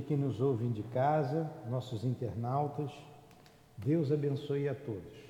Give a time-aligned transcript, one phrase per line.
[0.00, 2.90] que nos ouvem de casa, nossos internautas,
[3.76, 5.26] Deus abençoe a todos.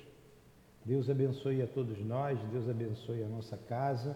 [0.85, 4.15] Deus abençoe a todos nós, Deus abençoe a nossa casa,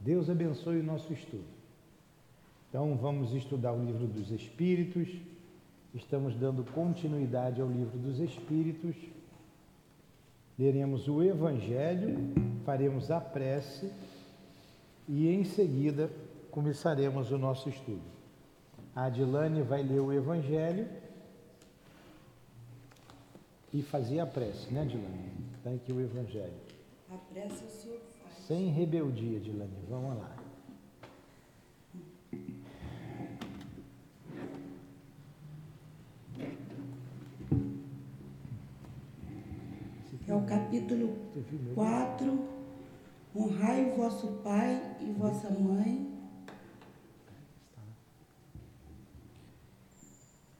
[0.00, 1.44] Deus abençoe o nosso estudo.
[2.68, 5.08] Então vamos estudar o livro dos Espíritos,
[5.92, 8.96] estamos dando continuidade ao livro dos Espíritos,
[10.58, 12.16] leremos o Evangelho,
[12.64, 13.92] faremos a prece
[15.06, 16.10] e em seguida
[16.50, 18.21] começaremos o nosso estudo.
[18.94, 20.86] A Adilane vai ler o Evangelho
[23.72, 25.32] e fazer a prece, né, Adilane?
[25.56, 26.52] Está aqui o Evangelho.
[27.10, 28.46] A prece o senhor faz.
[28.46, 29.72] Sem rebeldia, Adilane.
[29.88, 30.36] Vamos lá.
[40.28, 41.14] É o capítulo
[41.74, 42.48] 4.
[43.34, 46.10] Honrai o vosso pai e vossa mãe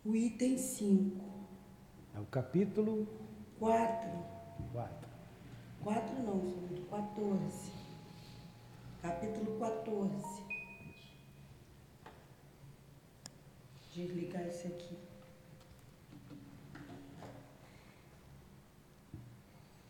[0.04, 1.24] O item 5.
[2.12, 3.06] É o capítulo
[3.60, 4.10] 4.
[4.72, 5.08] 4.
[5.84, 6.86] 4 não, senhor.
[6.90, 7.72] 14.
[9.00, 10.42] Capítulo 14.
[13.94, 14.98] Desligar esse aqui.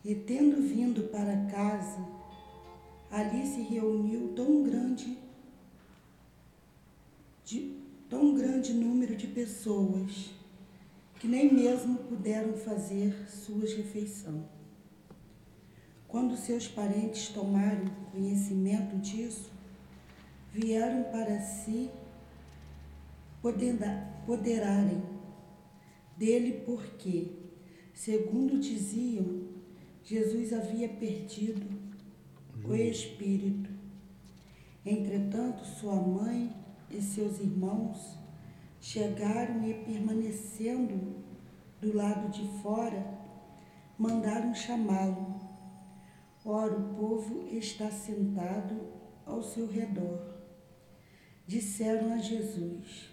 [0.04, 2.06] E tendo vindo para casa,
[3.10, 5.16] ali se reuniu tão grande
[7.46, 7.81] de
[8.12, 10.34] tão grande número de pessoas
[11.18, 14.46] que nem mesmo puderam fazer suas refeição.
[16.06, 19.50] Quando seus parentes tomaram conhecimento disso,
[20.52, 21.90] vieram para si
[24.26, 25.02] poderarem
[26.14, 27.32] dele porque,
[27.94, 29.48] segundo diziam,
[30.04, 31.66] Jesus havia perdido
[32.62, 33.70] o espírito.
[34.84, 36.61] Entretanto, sua mãe
[36.92, 38.18] e seus irmãos
[38.80, 41.16] chegaram e, permanecendo
[41.80, 43.18] do lado de fora,
[43.98, 45.40] mandaram chamá-lo.
[46.44, 48.80] Ora, o povo está sentado
[49.24, 50.34] ao seu redor.
[51.46, 53.10] Disseram a Jesus: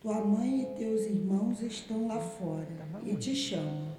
[0.00, 2.68] Tua mãe e teus irmãos estão lá fora
[3.04, 3.96] e te chamam.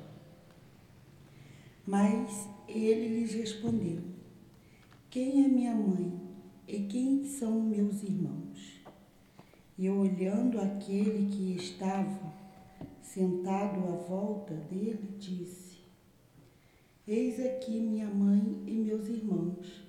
[1.85, 4.01] Mas ele lhes respondeu:
[5.09, 6.20] Quem é minha mãe
[6.71, 8.79] e quem são meus irmãos?
[9.77, 12.33] E olhando aquele que estava
[13.01, 15.79] sentado à volta dele, disse:
[17.05, 19.83] Eis aqui minha mãe e meus irmãos,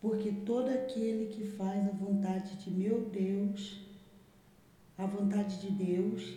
[0.00, 3.86] porque todo aquele que faz a vontade de meu Deus,
[4.98, 6.36] a vontade de Deus,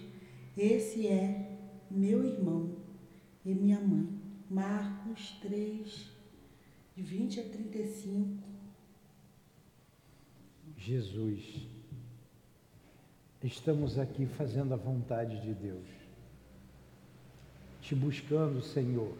[0.56, 1.57] esse é
[1.90, 2.75] meu irmão
[3.44, 4.07] e minha mãe.
[4.47, 6.12] Marcos 3,
[6.96, 8.47] de 20 a 35.
[10.77, 11.67] Jesus,
[13.43, 15.88] estamos aqui fazendo a vontade de Deus,
[17.81, 19.13] te buscando, Senhor,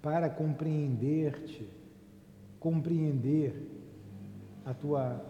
[0.00, 1.68] para compreender-te,
[2.60, 3.70] compreender
[4.64, 5.20] a tua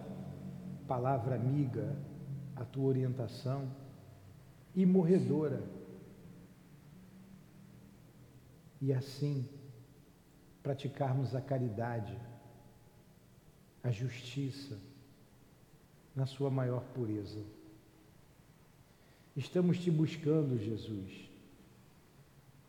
[0.86, 1.97] palavra amiga,
[2.54, 3.66] a tua orientação
[4.74, 5.62] e morredora.
[8.80, 9.48] E assim
[10.62, 12.14] praticarmos a caridade
[13.86, 14.76] a justiça
[16.14, 17.41] na sua maior pureza.
[19.36, 21.30] Estamos te buscando, Jesus,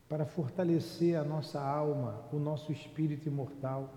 [0.07, 3.91] para fortalecer a nossa alma, o nosso espírito imortal,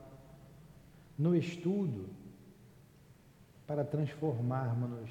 [1.18, 2.08] no estudo,
[3.66, 5.10] para transformarmos-nos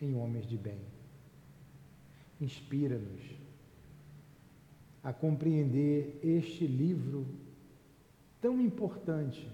[0.00, 0.80] em homens de bem.
[2.40, 3.20] Inspira-nos
[5.02, 7.26] a compreender este livro
[8.40, 9.50] tão importante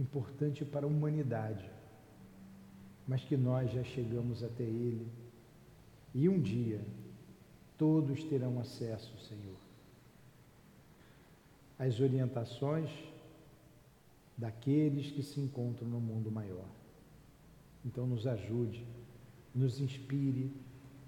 [0.00, 1.68] importante para a humanidade,
[3.06, 5.06] mas que nós já chegamos até ele
[6.14, 6.80] e um dia
[7.76, 9.56] todos terão acesso, Senhor,
[11.78, 12.90] às orientações
[14.36, 16.68] daqueles que se encontram no mundo maior.
[17.84, 18.84] Então, nos ajude,
[19.54, 20.50] nos inspire,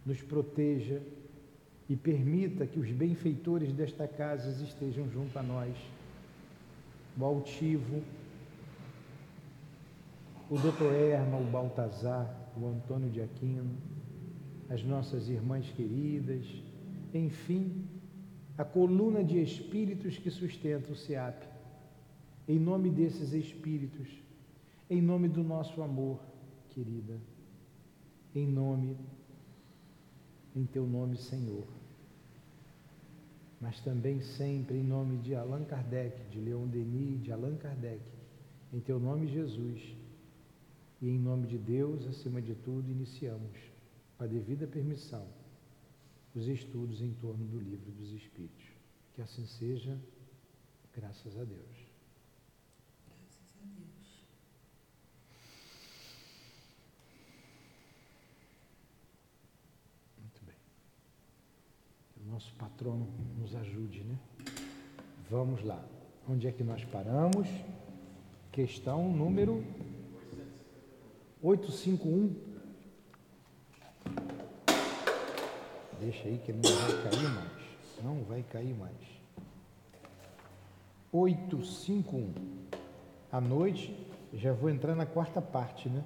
[0.04, 1.02] nos proteja
[1.88, 5.76] e permita que os benfeitores desta casa estejam junto a nós.
[7.18, 8.02] O altivo,
[10.52, 13.74] o doutor Erma, o Baltazar, o Antônio de Aquino,
[14.68, 16.44] as nossas irmãs queridas,
[17.14, 17.88] enfim,
[18.58, 21.42] a coluna de espíritos que sustenta o SEAP.
[22.46, 24.06] Em nome desses espíritos,
[24.90, 26.20] em nome do nosso amor,
[26.68, 27.18] querida,
[28.34, 28.98] em nome,
[30.54, 31.64] em teu nome, Senhor,
[33.58, 38.02] mas também sempre em nome de Allan Kardec, de Leon Denis, de Allan Kardec,
[38.70, 40.01] em teu nome, Jesus
[41.02, 43.58] E em nome de Deus, acima de tudo, iniciamos,
[44.16, 45.26] com a devida permissão,
[46.32, 48.64] os estudos em torno do livro dos Espíritos.
[49.12, 49.98] Que assim seja,
[50.94, 51.76] graças a Deus.
[53.08, 54.24] Graças a Deus.
[60.20, 60.54] Muito bem.
[62.14, 63.08] Que o nosso patrono
[63.40, 64.16] nos ajude, né?
[65.28, 65.84] Vamos lá.
[66.28, 67.48] Onde é que nós paramos?
[68.52, 69.64] Questão número
[71.42, 72.36] 851.
[75.98, 77.62] Deixa aí que não vai cair mais.
[78.02, 78.96] Não vai cair mais.
[81.10, 82.32] 851.
[83.30, 83.94] À noite,
[84.32, 86.04] já vou entrar na quarta parte, né?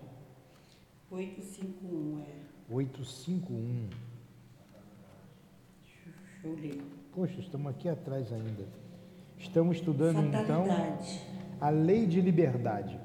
[1.10, 2.74] 851 é.
[2.74, 3.88] 851.
[5.82, 6.82] Deixa eu ler.
[7.14, 8.64] Poxa, estamos aqui atrás ainda.
[9.38, 11.20] Estamos estudando então Fatalidade.
[11.60, 12.98] a lei de liberdade.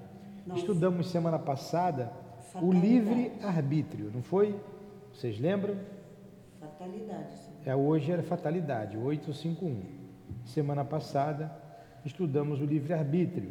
[0.45, 0.55] Não.
[0.55, 2.20] Estudamos semana passada
[2.51, 2.87] o Fatalidade.
[2.87, 4.59] livre arbítrio, não foi?
[5.13, 5.77] Vocês lembram?
[6.59, 7.31] Fatalidade.
[7.37, 7.51] sim.
[7.65, 9.81] É, hoje era fatalidade, 851.
[10.45, 11.51] Semana passada
[12.05, 13.49] estudamos o livre arbítrio.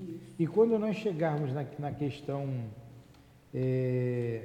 [0.00, 0.34] Isso.
[0.38, 2.48] E quando nós chegarmos na, na questão
[3.52, 4.42] é,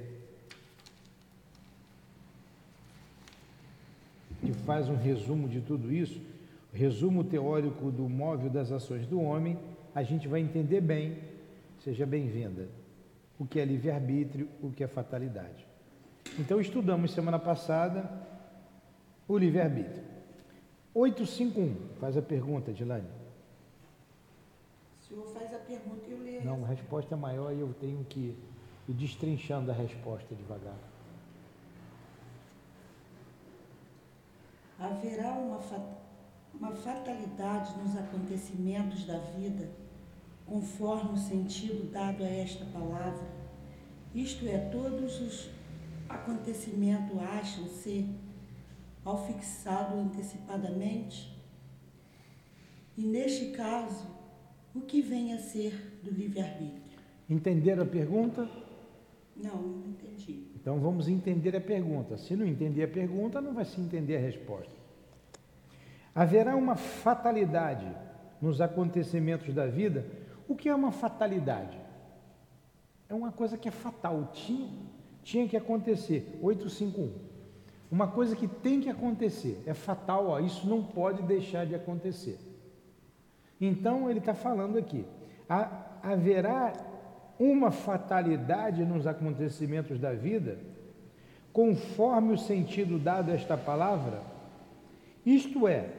[4.41, 6.21] que faz um resumo de tudo isso,
[6.73, 9.57] resumo teórico do móvel das ações do homem,
[9.93, 11.17] a gente vai entender bem,
[11.83, 12.67] seja bem-vinda,
[13.39, 15.67] o que é livre-arbítrio, o que é fatalidade.
[16.39, 18.09] Então estudamos semana passada
[19.27, 20.03] o livre-arbítrio.
[20.93, 23.07] 851, faz a pergunta, Dilane.
[24.99, 26.45] O senhor faz a pergunta e eu leio.
[26.45, 28.35] Não, a resposta é maior e eu tenho que
[28.87, 30.77] ir destrinchando a resposta devagar.
[34.79, 35.59] Haverá uma,
[36.53, 39.69] uma fatalidade nos acontecimentos da vida,
[40.45, 43.27] conforme o sentido dado a esta palavra.
[44.13, 45.49] Isto é, todos os
[46.07, 48.09] acontecimentos acham-se,
[49.03, 51.35] ao fixá-lo antecipadamente,
[52.97, 54.07] e neste caso,
[54.73, 56.81] o que vem a ser do livre-arbítrio?
[57.29, 58.47] Entenderam a pergunta?
[59.35, 60.47] Não, não entendi.
[60.55, 62.17] Então vamos entender a pergunta.
[62.17, 64.71] Se não entender a pergunta, não vai se entender a resposta.
[66.13, 67.85] Haverá uma fatalidade
[68.41, 70.05] nos acontecimentos da vida.
[70.47, 71.77] O que é uma fatalidade?
[73.09, 74.69] É uma coisa que é fatal, tinha,
[75.23, 76.39] tinha que acontecer.
[76.41, 77.11] 851.
[77.91, 82.39] Uma coisa que tem que acontecer, é fatal, ó, isso não pode deixar de acontecer.
[83.61, 85.05] Então ele está falando aqui:
[85.47, 86.73] ha- haverá
[87.39, 90.57] uma fatalidade nos acontecimentos da vida,
[91.53, 94.21] conforme o sentido dado a esta palavra,
[95.25, 95.89] isto é,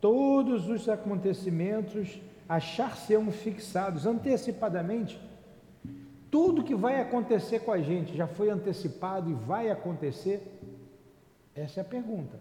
[0.00, 5.20] todos os acontecimentos achar-se-ão fixados antecipadamente.
[6.30, 10.60] Tudo que vai acontecer com a gente já foi antecipado e vai acontecer?
[11.54, 12.38] Essa é a pergunta.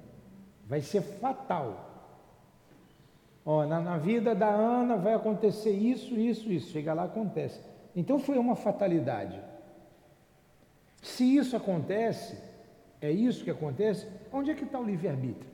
[0.68, 1.92] Vai ser fatal.
[3.46, 6.72] Ó, na, na vida da Ana vai acontecer isso, isso, isso.
[6.72, 7.60] Chega lá, acontece.
[7.96, 9.40] Então foi uma fatalidade.
[11.02, 12.38] Se isso acontece,
[13.02, 15.53] é isso que acontece, onde é que está o livre-arbítrio?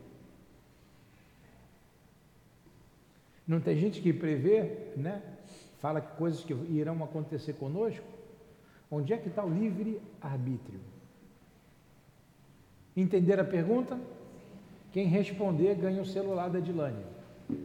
[3.50, 5.24] Não tem gente que prevê, né?
[5.80, 8.06] Fala que coisas que irão acontecer conosco.
[8.92, 10.80] Onde é que está o livre-arbítrio?
[12.96, 14.00] Entenderam a pergunta?
[14.92, 17.04] Quem responder ganha o celular da Dilane.
[17.50, 17.56] Eu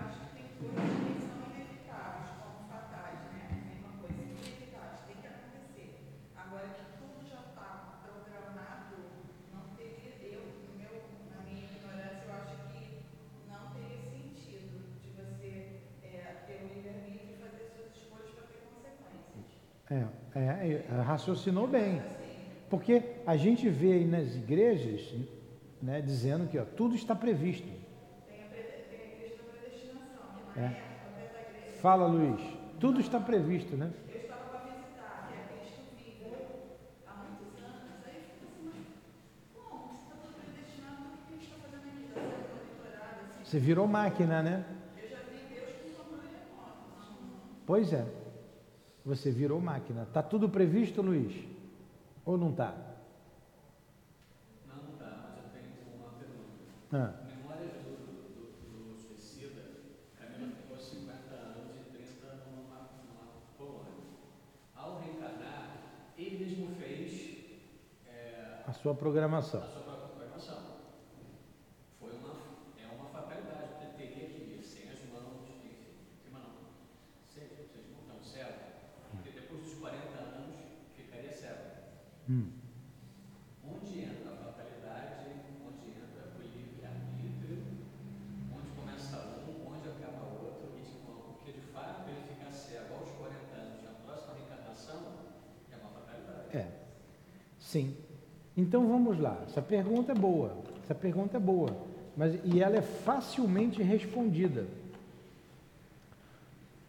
[0.00, 3.60] acho que tem coisas que são inevitáveis, como fatais, né?
[3.68, 5.88] Tem uma coisa inevitável, tem que acontecer.
[6.36, 8.96] Agora que tudo já está programado,
[9.52, 10.94] não teria, eu, no meu,
[11.32, 13.08] na minha ignorância, eu acho que
[13.48, 18.60] não teria sentido de você é, ter o livre-arbítrio e fazer suas escolhas para ter
[18.68, 19.64] consequências.
[19.88, 20.04] É,
[20.74, 22.02] é, é, raciocinou bem.
[22.68, 25.14] Porque a gente vê aí nas igrejas,
[25.80, 27.66] né, dizendo que ó, tudo está previsto.
[28.28, 30.62] Tem a, pre- tem a questão da predestinação, que É.
[30.64, 30.80] época
[31.58, 32.40] igreja, Fala, Luiz.
[32.80, 33.90] Tudo está previsto, né?
[34.12, 36.36] eu estava para visitar, que é Cristo vivo,
[37.06, 38.84] há muitos anos, aí eu fico assim, mas
[39.54, 39.88] como?
[39.94, 42.04] Se está tudo predestinado, o que a gente está fazendo aqui?
[42.04, 43.44] Está sendo monitorado, assim.
[43.44, 44.64] Você virou máquina, né?
[45.00, 47.22] Eu já vi Deus com controle remoto.
[47.22, 48.04] Não, Pois é.
[49.06, 50.02] Você virou máquina.
[50.02, 51.32] Está tudo previsto, Luiz?
[52.24, 52.74] Ou não está?
[54.66, 56.50] Não, não tá, mas eu tenho uma pergunta.
[56.90, 57.94] Ah, Memórias do,
[58.34, 59.62] do, do suicida,
[60.18, 63.94] Camila ficou 50 anos e 30 numa, numa colônia.
[64.74, 65.76] Ao reencarnar,
[66.18, 67.60] ele mesmo fez
[68.08, 69.62] é, a sua programação.
[69.62, 70.58] a sua própria programação.
[72.00, 72.34] Foi uma,
[72.76, 75.76] é uma fatalidade, porque ele teria que ir sem as mãos, enfim,
[76.20, 76.50] sem mão não,
[77.28, 78.48] sem, sem mão, não, céu,
[82.28, 82.48] Hum.
[83.64, 85.30] Onde entra a fatalidade,
[85.62, 87.62] onde entra o livre-arbítrio,
[88.52, 89.16] onde começa
[89.46, 93.82] um, onde acaba outro, e de porque de fato ele ficar cego aos 40 anos
[93.84, 95.02] na próxima reencarnação
[95.70, 96.56] é uma fatalidade.
[96.56, 96.68] É.
[97.60, 97.96] Sim.
[98.56, 99.40] Então vamos lá.
[99.46, 100.64] Essa pergunta é boa.
[100.82, 101.76] Essa pergunta é boa.
[102.16, 104.66] Mas, e ela é facilmente respondida.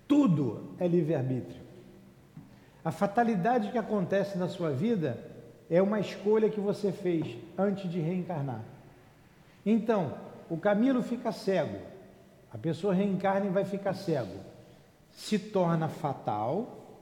[0.08, 1.67] Tudo é livre-arbítrio.
[2.88, 5.22] A fatalidade que acontece na sua vida
[5.70, 8.64] é uma escolha que você fez antes de reencarnar.
[9.66, 10.14] Então,
[10.50, 11.80] o Camilo fica cego,
[12.50, 14.40] a pessoa reencarna e vai ficar cego.
[15.12, 16.96] Se torna fatal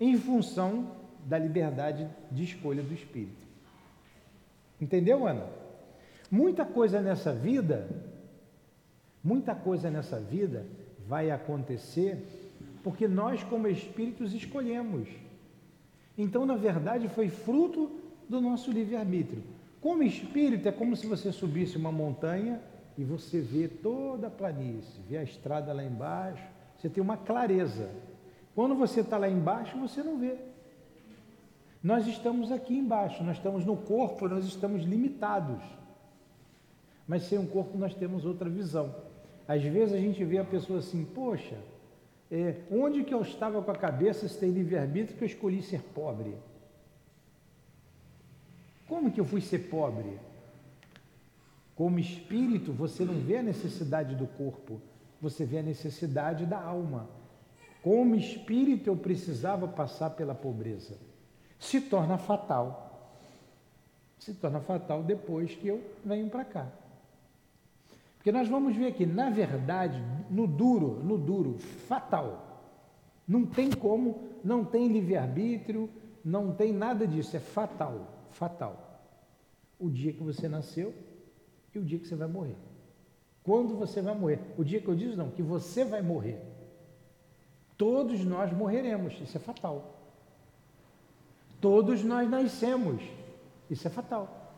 [0.00, 0.90] em função
[1.24, 3.46] da liberdade de escolha do espírito.
[4.80, 5.46] Entendeu, Ana?
[6.28, 7.88] Muita coisa nessa vida,
[9.22, 10.66] muita coisa nessa vida
[11.06, 12.26] vai acontecer
[12.82, 15.27] porque nós, como espíritos, escolhemos.
[16.18, 17.90] Então, na verdade, foi fruto
[18.28, 19.44] do nosso livre-arbítrio.
[19.80, 22.60] Como espírito, é como se você subisse uma montanha
[22.98, 26.42] e você vê toda a planície, vê a estrada lá embaixo,
[26.76, 27.88] você tem uma clareza.
[28.56, 30.34] Quando você está lá embaixo, você não vê.
[31.80, 35.62] Nós estamos aqui embaixo, nós estamos no corpo, nós estamos limitados.
[37.06, 38.92] Mas sem um corpo nós temos outra visão.
[39.46, 41.56] Às vezes a gente vê a pessoa assim, poxa,
[42.30, 45.82] é, onde que eu estava com a cabeça se tem livre-arbítrio que eu escolhi ser
[45.94, 46.36] pobre?
[48.86, 50.18] Como que eu fui ser pobre?
[51.74, 54.80] Como espírito, você não vê a necessidade do corpo,
[55.20, 57.08] você vê a necessidade da alma.
[57.82, 60.98] Como espírito, eu precisava passar pela pobreza.
[61.58, 63.16] Se torna fatal.
[64.18, 66.66] Se torna fatal depois que eu venho para cá.
[68.28, 71.56] Porque nós vamos ver aqui, na verdade, no duro, no duro,
[71.88, 72.62] fatal.
[73.26, 75.88] Não tem como, não tem livre-arbítrio,
[76.22, 79.00] não tem nada disso, é fatal fatal.
[79.80, 80.94] O dia que você nasceu
[81.74, 82.56] e o dia que você vai morrer.
[83.42, 84.40] Quando você vai morrer?
[84.58, 86.38] O dia que eu disse não, que você vai morrer.
[87.78, 90.02] Todos nós morreremos, isso é fatal.
[91.62, 93.02] Todos nós nascemos,
[93.70, 94.52] isso é fatal.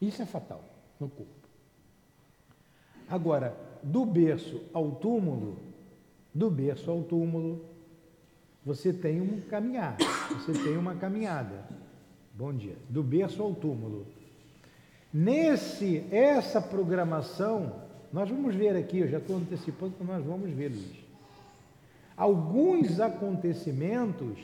[0.00, 1.32] Isso é fatal no corpo.
[3.08, 5.56] Agora, do berço ao túmulo,
[6.34, 7.64] do berço ao túmulo,
[8.64, 9.96] você tem um caminhar,
[10.30, 11.64] você tem uma caminhada.
[12.34, 12.76] Bom dia.
[12.88, 14.06] Do berço ao túmulo.
[15.12, 17.72] Nesse, essa programação,
[18.12, 20.98] nós vamos ver aqui, eu já estou antecipando que nós vamos ver, Luiz.
[22.16, 24.38] Alguns acontecimentos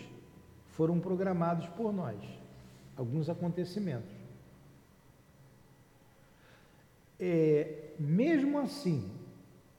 [0.71, 2.17] foram programados por nós.
[2.97, 4.14] Alguns acontecimentos.
[7.19, 9.11] É, mesmo assim,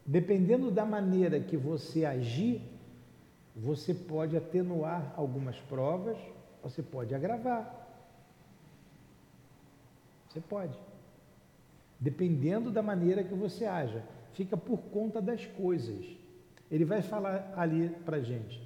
[0.05, 2.61] dependendo da maneira que você agir,
[3.55, 6.17] você pode atenuar algumas provas,
[6.61, 7.85] você pode agravar.
[10.27, 10.77] Você pode.
[11.99, 14.03] Dependendo da maneira que você haja.
[14.33, 16.05] Fica por conta das coisas.
[16.69, 18.61] Ele vai falar ali para gente.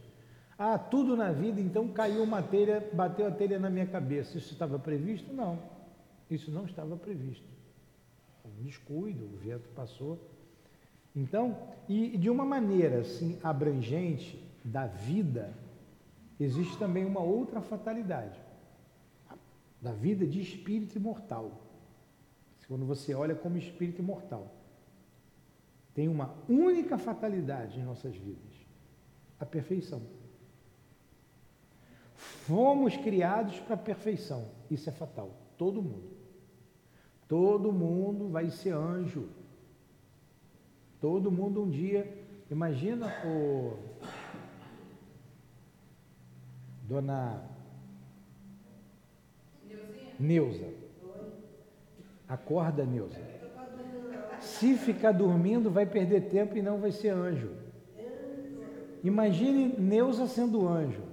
[0.58, 4.38] Ah, tudo na vida, então caiu uma telha, bateu a telha na minha cabeça.
[4.38, 5.32] Isso estava previsto?
[5.32, 5.60] Não.
[6.30, 7.48] Isso não estava previsto.
[8.58, 10.20] Um descuido, o vento passou.
[11.16, 15.54] Então, e de uma maneira assim abrangente, da vida,
[16.40, 18.40] existe também uma outra fatalidade,
[19.82, 21.52] da vida de espírito imortal.
[22.68, 24.54] Quando você olha como espírito imortal,
[25.94, 28.54] tem uma única fatalidade em nossas vidas:
[29.40, 30.02] a perfeição.
[32.16, 35.32] Fomos criados para a perfeição, isso é fatal.
[35.58, 36.19] Todo mundo.
[37.30, 39.30] Todo mundo vai ser anjo.
[41.00, 42.12] Todo mundo um dia.
[42.50, 43.78] Imagina o
[46.88, 47.40] Dona
[50.20, 50.74] Neuza.
[52.28, 53.22] Acorda, Neuza.
[54.40, 57.52] Se ficar dormindo, vai perder tempo e não vai ser anjo.
[59.04, 61.09] Imagine Neuza sendo anjo.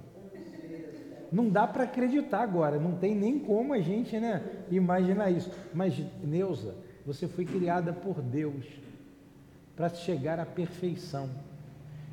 [1.31, 5.51] Não dá para acreditar agora, não tem nem como a gente né, imaginar isso.
[5.73, 8.65] Mas, Neuza, você foi criada por Deus
[9.75, 11.29] para chegar à perfeição.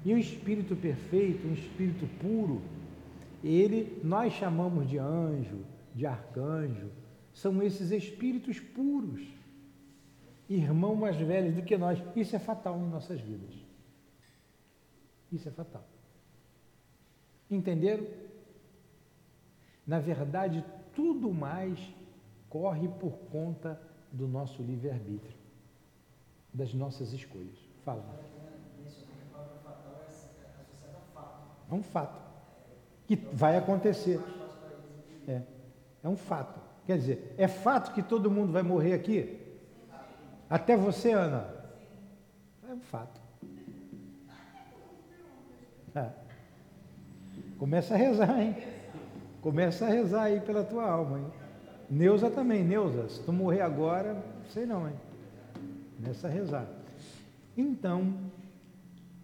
[0.05, 2.61] E o espírito perfeito, um espírito puro,
[3.43, 6.91] ele nós chamamos de anjo, de arcanjo,
[7.33, 9.23] são esses espíritos puros,
[10.49, 11.99] irmão mais velhos do que nós.
[12.15, 13.55] Isso é fatal em nossas vidas.
[15.33, 15.85] Isso é fatal.
[17.51, 18.07] Entenderam?
[19.87, 20.65] Na verdade,
[20.95, 21.79] tudo mais
[22.49, 23.81] corre por conta
[24.13, 25.37] do nosso livre-arbítrio,
[26.53, 27.59] das nossas escolhas.
[27.85, 28.05] Fala.
[31.71, 32.21] É um fato
[33.07, 34.21] que vai acontecer.
[35.27, 35.43] É.
[36.03, 36.61] É um fato.
[36.87, 39.41] Quer dizer, é fato que todo mundo vai morrer aqui?
[40.49, 41.49] Até você, Ana?
[42.69, 43.21] É um fato.
[45.95, 46.11] É.
[47.59, 48.55] Começa a rezar, hein?
[49.45, 51.27] Começa a rezar aí pela tua alma, hein?
[51.91, 54.17] Neuza também, Neuza, se tu morrer agora,
[54.49, 54.95] sei não, hein?
[55.99, 56.67] Começa a rezar.
[57.55, 58.15] Então,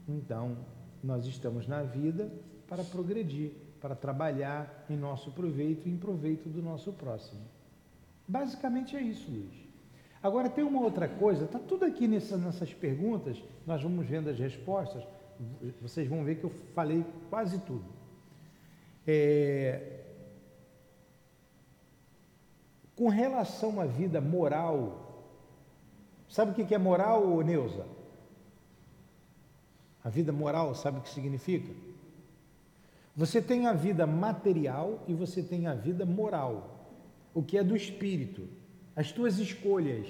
[0.06, 0.58] então,
[1.02, 2.30] nós estamos na vida
[2.68, 7.40] para progredir, para trabalhar em nosso proveito e em proveito do nosso próximo.
[8.28, 9.54] Basicamente é isso, Luiz.
[10.22, 14.38] Agora tem uma outra coisa, está tudo aqui nessa, nessas perguntas, nós vamos vendo as
[14.38, 15.02] respostas,
[15.80, 17.86] vocês vão ver que eu falei quase tudo.
[19.06, 19.99] É,
[23.00, 25.32] com relação à vida moral,
[26.28, 27.86] sabe o que é moral, Neuza?
[30.04, 31.72] A vida moral, sabe o que significa?
[33.16, 36.90] Você tem a vida material e você tem a vida moral,
[37.32, 38.46] o que é do espírito,
[38.94, 40.06] as tuas escolhas.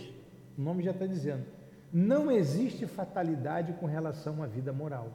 [0.59, 1.47] O nome já está dizendo.
[1.93, 5.13] Não existe fatalidade com relação à vida moral.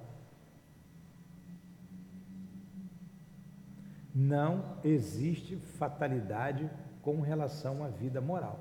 [4.15, 6.70] Não existe fatalidade
[7.06, 8.60] com relação à vida moral.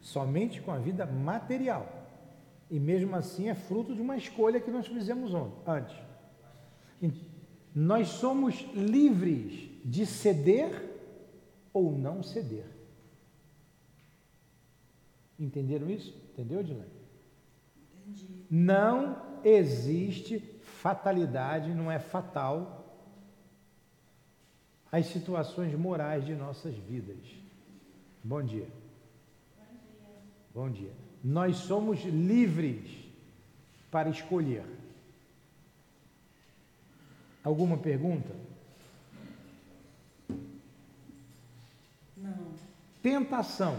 [0.00, 1.86] Somente com a vida material.
[2.68, 5.30] E mesmo assim é fruto de uma escolha que nós fizemos
[5.64, 5.96] antes.
[7.72, 10.98] Nós somos livres de ceder
[11.72, 12.66] ou não ceder.
[15.38, 16.12] Entenderam isso?
[16.32, 16.90] Entendeu, Dilane?
[18.04, 18.46] Entendi.
[18.50, 22.75] Não existe fatalidade, não é fatal
[24.96, 27.18] as situações morais de nossas vidas.
[28.22, 28.68] Bom dia.
[29.56, 30.12] Bom dia.
[30.54, 32.88] Bom dia nós somos livres
[33.90, 34.64] para escolher.
[37.42, 38.32] Alguma pergunta?
[42.16, 42.54] Não.
[43.02, 43.76] Tentação.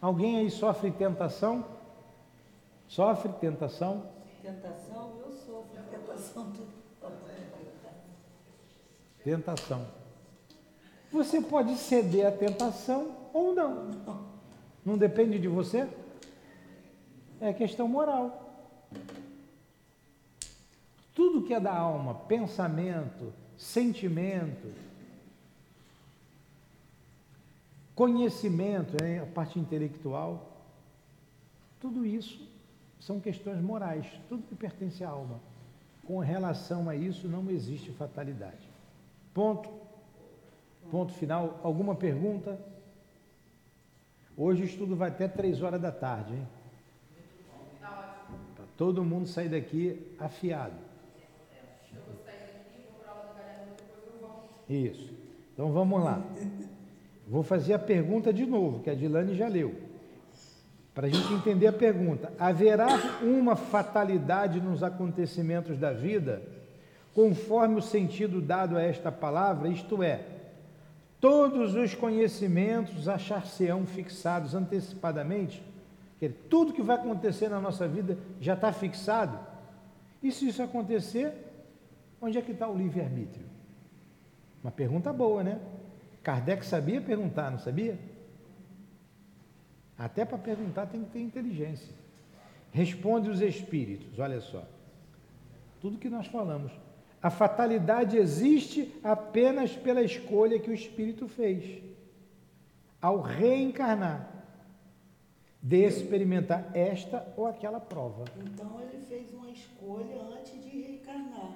[0.00, 1.66] Alguém aí sofre tentação?
[2.88, 4.10] Sofre tentação?
[4.42, 6.52] Tentação, eu sofro tentação.
[9.22, 9.99] Tentação.
[11.12, 13.90] Você pode ceder à tentação ou não.
[14.84, 15.88] Não, depende de você?
[17.40, 18.48] é questão moral.
[21.14, 24.72] Tudo que é da alma, pensamento, sentimento,
[27.94, 30.56] conhecimento, né, a parte intelectual,
[31.80, 32.48] tudo isso
[33.00, 35.40] são questões morais, tudo que pertence à alma.
[36.06, 38.68] Com relação a isso, não existe fatalidade.
[39.32, 39.79] Ponto.
[40.88, 41.58] Ponto final.
[41.62, 42.58] Alguma pergunta?
[44.36, 46.46] Hoje o estudo vai até três horas da tarde, hein?
[48.80, 50.72] todo mundo sair daqui afiado.
[54.66, 55.12] Isso.
[55.52, 56.24] Então vamos lá.
[57.28, 59.74] Vou fazer a pergunta de novo, que a Dilane já leu.
[60.94, 62.88] Para a gente entender a pergunta: haverá
[63.20, 66.42] uma fatalidade nos acontecimentos da vida,
[67.14, 70.24] conforme o sentido dado a esta palavra, isto é,
[71.20, 75.62] todos os conhecimentos achar-se-ão fixados antecipadamente
[76.28, 79.38] tudo que vai acontecer na nossa vida já está fixado.
[80.22, 81.32] E se isso acontecer,
[82.20, 83.46] onde é que está o livre-arbítrio?
[84.62, 85.58] Uma pergunta boa, né?
[86.22, 87.98] Kardec sabia perguntar, não sabia?
[89.96, 91.94] Até para perguntar tem que ter inteligência.
[92.70, 94.62] Responde os espíritos, olha só.
[95.80, 96.70] Tudo que nós falamos.
[97.22, 101.82] A fatalidade existe apenas pela escolha que o espírito fez
[103.00, 104.28] ao reencarnar
[105.62, 108.24] de experimentar esta ou aquela prova.
[108.38, 111.52] Então ele fez uma escolha antes de reencarnar.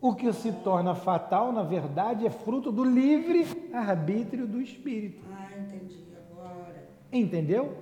[0.00, 5.22] O que se torna fatal, na verdade, é fruto do livre arbítrio do espírito.
[5.32, 6.88] Ah, entendi agora.
[7.12, 7.78] Entendeu?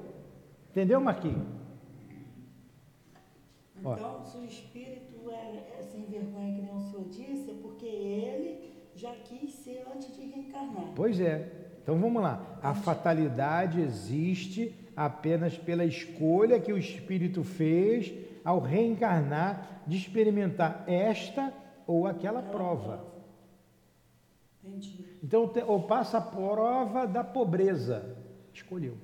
[0.70, 1.46] Entendeu, Marquinhos?
[3.76, 4.24] Então, Ó.
[4.24, 5.01] se o espírito
[5.92, 10.22] sem vergonha, que nem o senhor disse, é porque ele já quis ser antes de
[10.22, 10.92] reencarnar.
[10.96, 11.50] Pois é.
[11.83, 12.59] Então vamos lá.
[12.62, 18.12] A fatalidade existe apenas pela escolha que o espírito fez
[18.44, 21.52] ao reencarnar de experimentar esta
[21.87, 23.12] ou aquela prova.
[25.22, 28.16] Então, eu passo a prova da pobreza,
[28.52, 28.96] escolheu.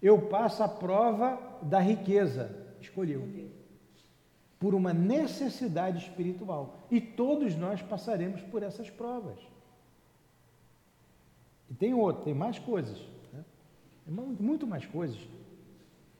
[0.00, 3.28] Eu passo a prova da riqueza, escolheu.
[4.60, 6.76] Por uma necessidade espiritual.
[6.88, 9.40] E todos nós passaremos por essas provas.
[11.68, 13.10] E tem outro, tem mais coisas
[14.10, 15.18] muito mais coisas.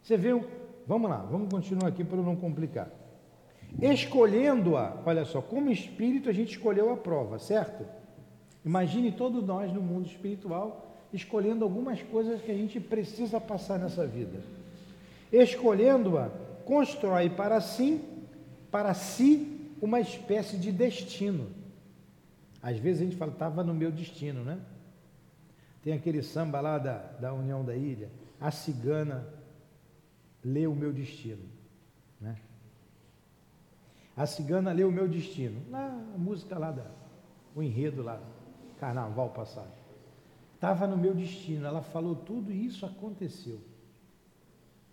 [0.03, 0.31] Você vê,
[0.87, 2.88] vamos lá, vamos continuar aqui para não complicar.
[3.81, 7.85] Escolhendo-a, olha só, como espírito a gente escolheu a prova, certo?
[8.64, 14.07] Imagine todos nós no mundo espiritual escolhendo algumas coisas que a gente precisa passar nessa
[14.07, 14.40] vida.
[15.33, 16.31] Escolhendo-a,
[16.64, 18.00] constrói para si,
[18.70, 21.48] para si uma espécie de destino.
[22.62, 24.61] Às vezes a gente fala, estava no meu destino, né?
[25.83, 29.26] Tem aquele samba lá da, da União da Ilha, a cigana
[30.44, 31.42] lê o meu destino,
[32.20, 32.37] né?
[34.16, 35.62] A cigana lê o meu destino.
[35.70, 36.90] Na música lá da,
[37.54, 38.20] o enredo lá,
[38.78, 39.72] carnaval passado.
[40.54, 43.59] Estava no meu destino, ela falou tudo isso aconteceu.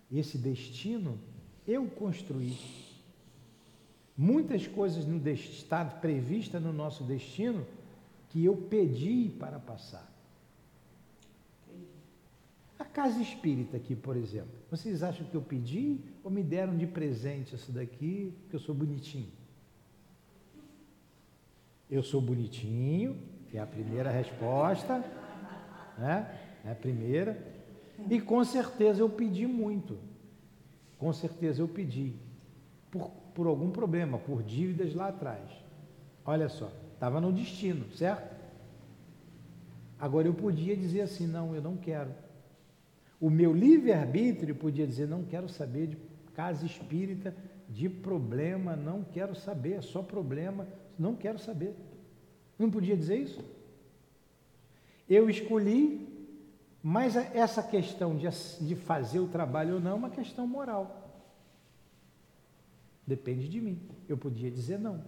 [0.10, 1.20] Esse destino
[1.68, 2.58] eu construí.
[4.18, 7.66] Muitas coisas no estado prevista no nosso destino
[8.30, 10.12] que eu pedi para passar.
[12.80, 16.88] A casa espírita aqui, por exemplo, vocês acham que eu pedi ou me deram de
[16.88, 19.32] presente isso daqui, porque eu sou bonitinho?
[21.90, 23.18] Eu sou bonitinho,
[23.50, 25.00] que é a primeira resposta,
[25.98, 26.60] né?
[26.66, 27.56] É a primeira.
[28.10, 29.98] E com certeza eu pedi muito.
[30.98, 32.14] Com certeza eu pedi
[32.92, 35.48] por, por algum problema, por dívidas lá atrás.
[36.26, 38.36] Olha só, estava no destino, certo?
[40.00, 42.10] Agora eu podia dizer assim: não, eu não quero.
[43.22, 45.98] O meu livre-arbítrio podia dizer: não quero saber de
[46.34, 47.36] casa espírita,
[47.70, 51.76] de problema, não quero saber, é só problema, não quero saber.
[52.58, 53.46] Não podia dizer isso?
[55.08, 56.18] Eu escolhi
[56.82, 58.28] mas essa questão de,
[58.62, 61.07] de fazer o trabalho ou não é uma questão moral.
[63.08, 63.82] Depende de mim.
[64.08, 65.02] Eu podia dizer não.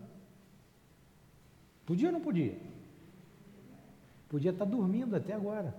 [1.86, 2.58] Podia ou não podia?
[4.30, 5.76] Podia estar dormindo até agora.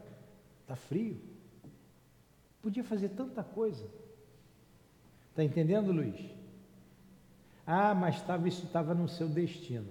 [0.62, 1.18] Está frio.
[2.60, 3.84] Podia fazer tanta coisa.
[5.30, 6.20] Está entendendo, Luiz?
[7.66, 9.88] Ah, mas tava, isso estava no seu destino.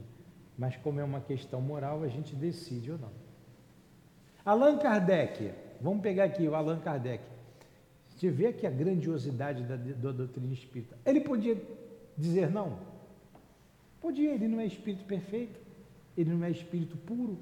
[0.57, 3.11] Mas como é uma questão moral, a gente decide ou não.
[4.45, 7.23] Allan Kardec Vamos pegar aqui o Allan Kardec.
[8.09, 10.97] Você vê aqui a grandiosidade da, da doutrina espírita.
[11.05, 11.55] Ele podia
[12.19, 12.77] dizer não?
[14.01, 15.59] Podia, ele não é espírito perfeito,
[16.17, 17.37] ele não é espírito puro.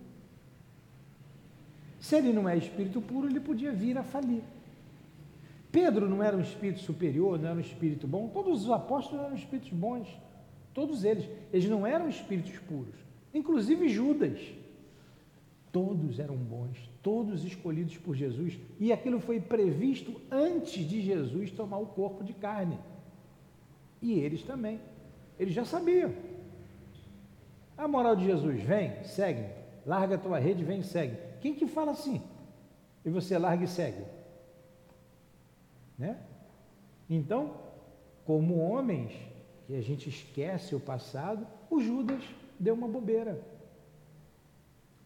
[1.99, 4.43] Se ele não é espírito puro, ele podia vir a falir.
[5.71, 8.29] Pedro não era um espírito superior, não era um espírito bom.
[8.29, 10.07] Todos os apóstolos eram espíritos bons.
[10.73, 11.29] Todos eles.
[11.51, 12.95] Eles não eram espíritos puros.
[13.33, 14.39] Inclusive Judas.
[15.71, 21.77] Todos eram bons, todos escolhidos por Jesus, e aquilo foi previsto antes de Jesus tomar
[21.77, 22.79] o corpo de carne.
[24.07, 24.79] E eles também.
[25.37, 26.13] Eles já sabiam.
[27.77, 29.45] A moral de Jesus, vem, segue,
[29.85, 31.17] larga a tua rede, vem, segue.
[31.41, 32.21] Quem que fala assim?
[33.03, 34.05] E você larga e segue.
[35.97, 36.17] Né?
[37.09, 37.57] Então,
[38.25, 39.11] como homens,
[39.65, 42.23] que a gente esquece o passado, o Judas
[42.57, 43.41] deu uma bobeira.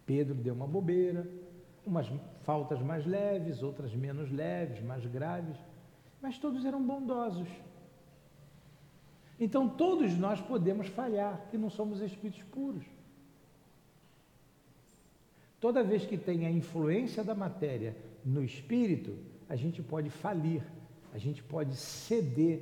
[0.06, 1.28] Pedro deu uma bobeira,
[1.84, 2.08] umas
[2.44, 5.58] faltas mais leves, outras menos leves, mais graves,
[6.22, 7.48] mas todos eram bondosos.
[9.42, 12.86] Então todos nós podemos falhar, que não somos espíritos puros.
[15.60, 19.18] Toda vez que tem a influência da matéria no espírito,
[19.50, 20.64] a gente pode falir,
[21.14, 22.62] a gente pode ceder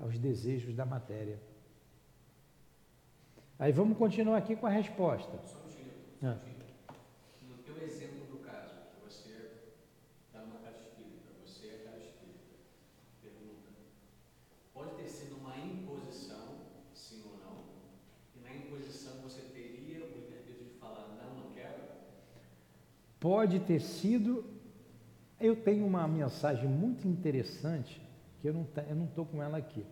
[0.00, 1.38] aos desejos da matéria.
[3.58, 5.38] Aí vamos continuar aqui com a resposta.
[6.24, 6.36] Ah.
[7.48, 9.50] No teu exemplo do caso, que você
[10.32, 12.58] dá uma casa espírita, você é casa espírita,
[13.20, 13.70] pergunta,
[14.74, 16.58] pode ter sido uma imposição,
[16.92, 17.64] sim ou não?
[18.34, 21.82] E na imposição você teria o livre de falar, não, não quero?
[23.22, 24.44] Pode ter sido.
[25.40, 28.02] Eu tenho uma mensagem muito interessante,
[28.40, 29.86] que eu não estou com ela aqui,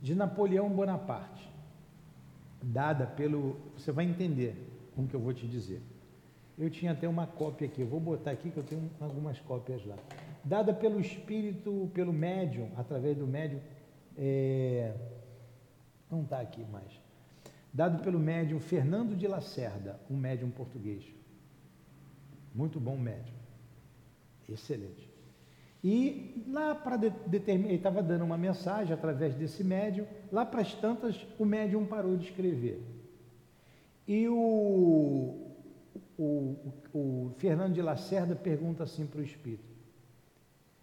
[0.00, 1.50] de Napoleão Bonaparte,
[2.62, 3.56] dada pelo.
[3.78, 4.54] Você vai entender
[4.94, 5.80] com o que eu vou te dizer.
[6.58, 9.82] Eu tinha até uma cópia aqui, eu vou botar aqui que eu tenho algumas cópias
[9.86, 9.96] lá.
[10.44, 13.60] Dada pelo espírito, pelo médium, através do médium,
[14.18, 14.94] é,
[16.10, 17.00] não está aqui mais.
[17.72, 21.19] Dado pelo médium Fernando de Lacerda, um médium português.
[22.54, 23.34] Muito bom médium.
[24.48, 25.08] Excelente.
[25.82, 30.74] E lá para determinar, ele estava dando uma mensagem através desse médium, lá para as
[30.74, 32.82] tantas o médium parou de escrever.
[34.06, 35.54] E o,
[36.18, 39.64] o, o Fernando de Lacerda pergunta assim para o Espírito: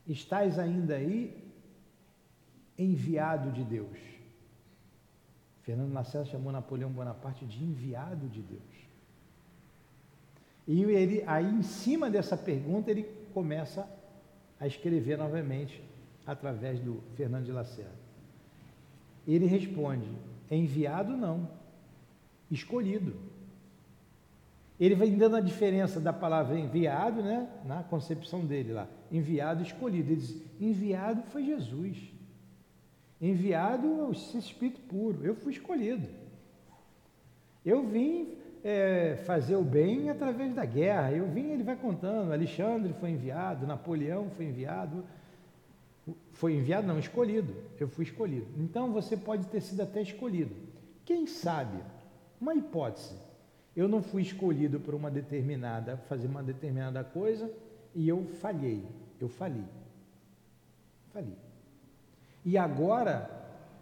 [0.08, 1.46] Estás ainda aí,
[2.78, 4.00] enviado de Deus?
[5.62, 8.77] Fernando Lacerda chamou Napoleão Bonaparte de enviado de Deus.
[10.68, 13.04] E ele, aí, em cima dessa pergunta, ele
[13.34, 13.88] começa
[14.60, 15.82] a escrever novamente
[16.26, 17.96] através do Fernando de Lacerda.
[19.26, 20.10] Ele responde:
[20.52, 21.50] enviado não,
[22.52, 23.16] escolhido.
[24.80, 27.50] Ele vai dando a diferença da palavra enviado, né?
[27.66, 28.88] Na concepção dele lá.
[29.12, 30.12] Enviado escolhido.
[30.12, 31.98] Ele diz: enviado foi Jesus.
[33.20, 35.26] Enviado é o Espírito puro.
[35.26, 36.08] Eu fui escolhido.
[37.66, 41.12] Eu vim é, fazer o bem através da guerra.
[41.12, 42.32] Eu vim, ele vai contando.
[42.32, 45.04] Alexandre foi enviado, Napoleão foi enviado.
[46.32, 47.54] Foi enviado, não, escolhido.
[47.80, 48.48] Eu fui escolhido.
[48.58, 50.56] Então você pode ter sido até escolhido.
[51.06, 51.78] Quem sabe?
[52.40, 53.28] Uma hipótese
[53.78, 57.48] eu não fui escolhido por uma determinada, fazer uma determinada coisa
[57.94, 58.84] e eu falhei,
[59.22, 59.64] eu fali.
[61.14, 61.36] Fali.
[62.44, 63.30] E agora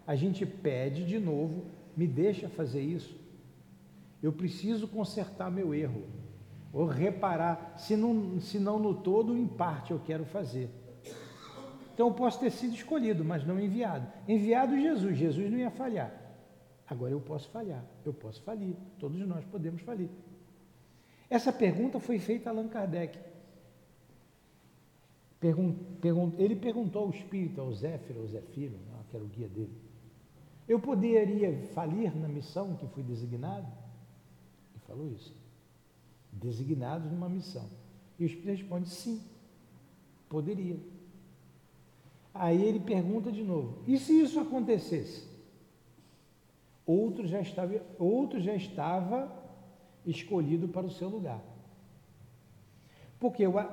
[0.06, 1.64] a gente pede de novo,
[1.96, 3.18] me deixa fazer isso.
[4.26, 6.02] Eu preciso consertar meu erro,
[6.74, 10.68] ou reparar, se não, se não no todo, em parte eu quero fazer.
[11.94, 14.12] Então eu posso ter sido escolhido, mas não enviado.
[14.28, 16.12] Enviado Jesus, Jesus não ia falhar.
[16.88, 20.10] Agora eu posso falhar, eu posso falir, todos nós podemos falir.
[21.30, 23.20] Essa pergunta foi feita a Allan Kardec.
[25.40, 29.48] Pergun pergun ele perguntou ao espírito, ao Zéfiro, ao Zefiro, né, que era o guia
[29.48, 29.78] dele:
[30.68, 33.85] Eu poderia falir na missão que fui designado?
[34.88, 35.34] Falou isso.
[36.32, 37.70] Designados numa missão.
[38.20, 39.22] E o espírito responde: Sim,
[40.30, 40.78] poderia.
[42.34, 45.36] Aí ele pergunta de novo: E se isso acontecesse?
[46.86, 49.32] outro já estava, outro já estava
[50.06, 51.42] escolhido para o seu lugar.
[53.20, 53.70] Porque o, a,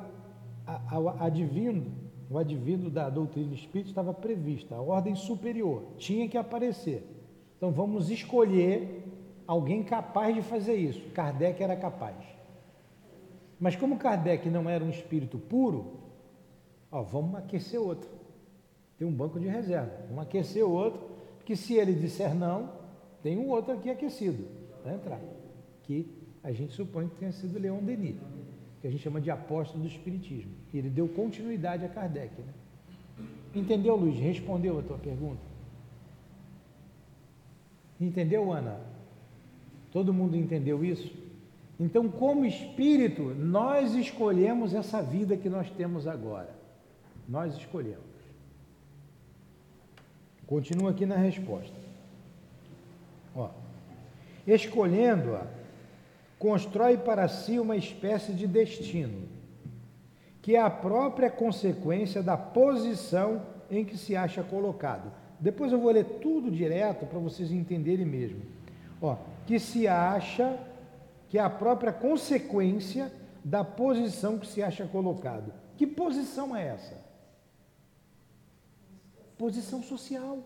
[0.66, 1.90] a, o advindo,
[2.31, 7.07] o advindo da doutrina espírita estava prevista, a ordem superior tinha que aparecer.
[7.57, 9.02] Então vamos escolher
[9.46, 11.11] alguém capaz de fazer isso.
[11.11, 12.16] Kardec era capaz.
[13.59, 16.00] Mas como Kardec não era um espírito puro,
[16.90, 18.11] ó, vamos aquecer outro.
[18.98, 19.92] Tem um banco de reserva.
[20.09, 21.00] Vamos aquecer outro,
[21.37, 22.72] porque se ele disser não,
[23.22, 24.46] tem um outro aqui aquecido
[24.83, 25.20] para entrar,
[25.85, 26.07] que
[26.42, 28.16] a gente supõe que tenha sido Leon Denis,
[28.81, 30.52] que a gente chama de apóstolo do Espiritismo.
[30.72, 32.40] E ele deu continuidade a Kardec.
[32.40, 32.52] Né?
[33.55, 34.18] Entendeu, Luiz?
[34.18, 35.40] Respondeu a tua pergunta?
[38.00, 38.91] Entendeu, Ana?
[39.92, 41.12] Todo mundo entendeu isso?
[41.78, 46.50] Então, como espírito, nós escolhemos essa vida que nós temos agora.
[47.28, 48.12] Nós escolhemos.
[50.46, 51.74] Continua aqui na resposta.
[53.35, 53.48] Ó,
[54.46, 55.46] escolhendo-a,
[56.38, 59.28] constrói para si uma espécie de destino,
[60.40, 65.11] que é a própria consequência da posição em que se acha colocado.
[65.40, 68.42] Depois eu vou ler tudo direto para vocês entenderem mesmo.
[69.00, 70.59] Ó, que se acha
[71.28, 73.11] que é a própria consequência
[73.44, 75.52] da posição que se acha colocado.
[75.76, 77.02] Que posição é essa?
[79.38, 80.40] Posição social.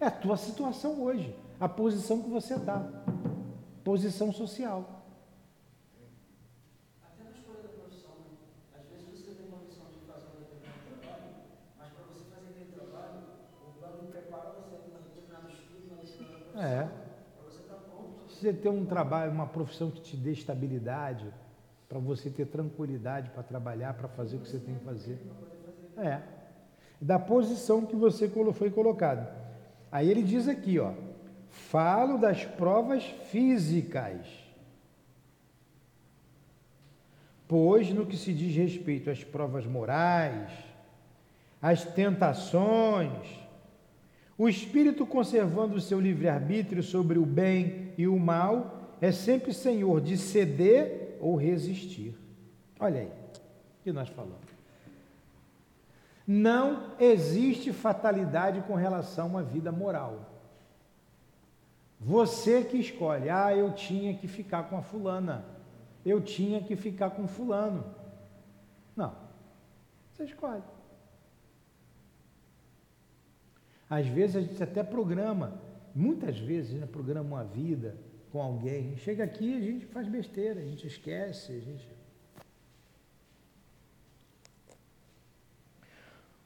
[0.00, 2.88] É a tua situação hoje, a posição que você está,
[3.82, 5.04] posição social.
[7.02, 8.12] Até na escolha da profissão?
[8.72, 11.34] Às vezes você tem uma missão de fazer determinado trabalho,
[11.78, 13.20] mas para você fazer aquele trabalho,
[13.66, 16.62] o plano prepara você para determinado estudo, uma determinada profissão.
[16.62, 17.03] É.
[18.44, 21.24] Você ter um trabalho, uma profissão que te dê estabilidade,
[21.88, 25.18] para você ter tranquilidade para trabalhar, para fazer o que você tem que fazer.
[25.96, 26.20] É.
[27.00, 29.26] Da posição que você foi colocado.
[29.90, 30.92] Aí ele diz aqui, ó,
[31.48, 34.26] falo das provas físicas.
[37.48, 40.52] Pois no que se diz respeito às provas morais,
[41.62, 43.26] às tentações,
[44.36, 50.00] o espírito conservando o seu livre-arbítrio sobre o bem e o mal é sempre senhor
[50.00, 52.14] de ceder ou resistir.
[52.78, 54.44] Olha aí, o que nós falamos.
[56.26, 60.30] Não existe fatalidade com relação à vida moral.
[62.00, 65.44] Você que escolhe, ah, eu tinha que ficar com a fulana,
[66.04, 67.84] eu tinha que ficar com fulano.
[68.96, 69.14] Não,
[70.12, 70.62] você escolhe.
[73.88, 75.60] Às vezes a gente até programa,
[75.94, 77.96] muitas vezes, né, programa uma vida
[78.32, 78.96] com alguém.
[78.96, 81.88] Chega aqui a gente faz besteira, a gente esquece, a gente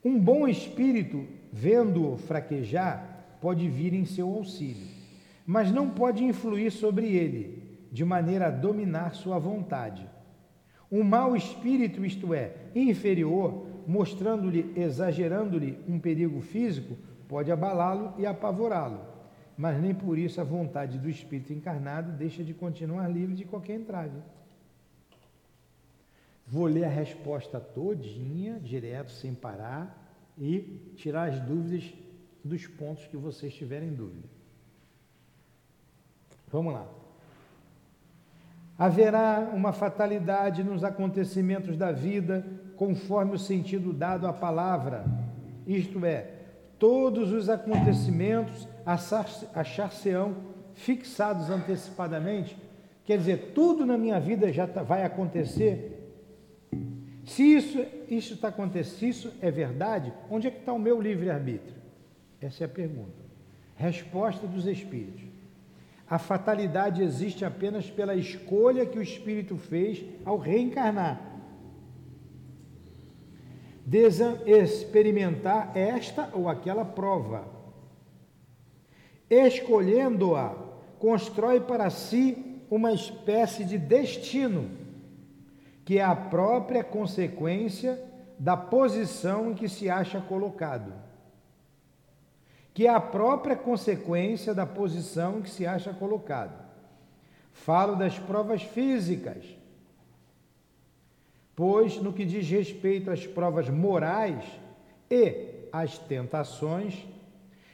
[0.04, 4.86] Um bom espírito, vendo-o fraquejar, pode vir em seu auxílio,
[5.44, 10.08] mas não pode influir sobre ele, de maneira a dominar sua vontade.
[10.90, 19.00] Um mau espírito, isto é, inferior, mostrando-lhe, exagerando-lhe um perigo físico, pode abalá-lo e apavorá-lo,
[19.58, 23.74] mas nem por isso a vontade do espírito encarnado deixa de continuar livre de qualquer
[23.74, 24.16] entrave.
[26.46, 30.06] Vou ler a resposta todinha, direto, sem parar,
[30.38, 31.92] e tirar as dúvidas
[32.44, 34.28] dos pontos que vocês tiverem dúvida.
[36.52, 36.86] Vamos lá.
[38.78, 45.04] Haverá uma fatalidade nos acontecimentos da vida, conforme o sentido dado à palavra.
[45.66, 46.37] Isto é,
[46.78, 48.68] todos os acontecimentos
[49.54, 50.36] achar-se-ão
[50.74, 52.56] fixados antecipadamente.
[53.04, 55.94] Quer dizer, tudo na minha vida já tá, vai acontecer.
[57.24, 61.74] Se isso isso está acontecendo, isso é verdade, onde é que está o meu livre-arbítrio?
[62.40, 63.28] Essa é a pergunta.
[63.76, 65.22] Resposta dos Espíritos.
[66.08, 71.20] A fatalidade existe apenas pela escolha que o Espírito fez ao reencarnar.
[74.46, 77.46] Experimentar esta ou aquela prova.
[79.30, 80.54] Escolhendo-a,
[80.98, 84.70] constrói para si uma espécie de destino,
[85.84, 87.98] que é a própria consequência
[88.38, 91.08] da posição em que se acha colocado
[92.78, 96.54] que é a própria consequência da posição em que se acha colocado.
[97.52, 99.44] Falo das provas físicas,
[101.58, 104.44] pois no que diz respeito às provas morais
[105.10, 107.04] e às tentações,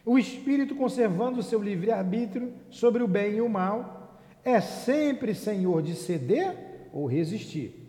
[0.06, 5.82] o espírito conservando o seu livre-arbítrio sobre o bem e o mal, é sempre senhor
[5.82, 7.86] de ceder ou resistir.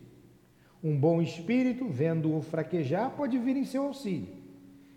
[0.84, 4.28] Um bom espírito, vendo-o fraquejar, pode vir em seu auxílio,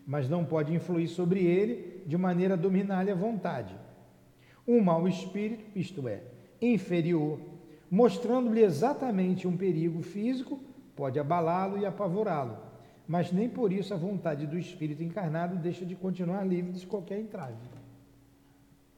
[0.05, 3.73] mas não pode influir sobre ele de maneira a dominar-lhe a vontade.
[4.67, 6.23] Um mau espírito, isto é,
[6.61, 7.39] inferior,
[7.89, 10.59] mostrando-lhe exatamente um perigo físico,
[10.99, 12.59] pode abalá-lo e apavorá-lo,
[13.07, 17.21] mas nem por isso a vontade do espírito encarnado deixa de continuar livre de qualquer
[17.21, 17.55] entrave.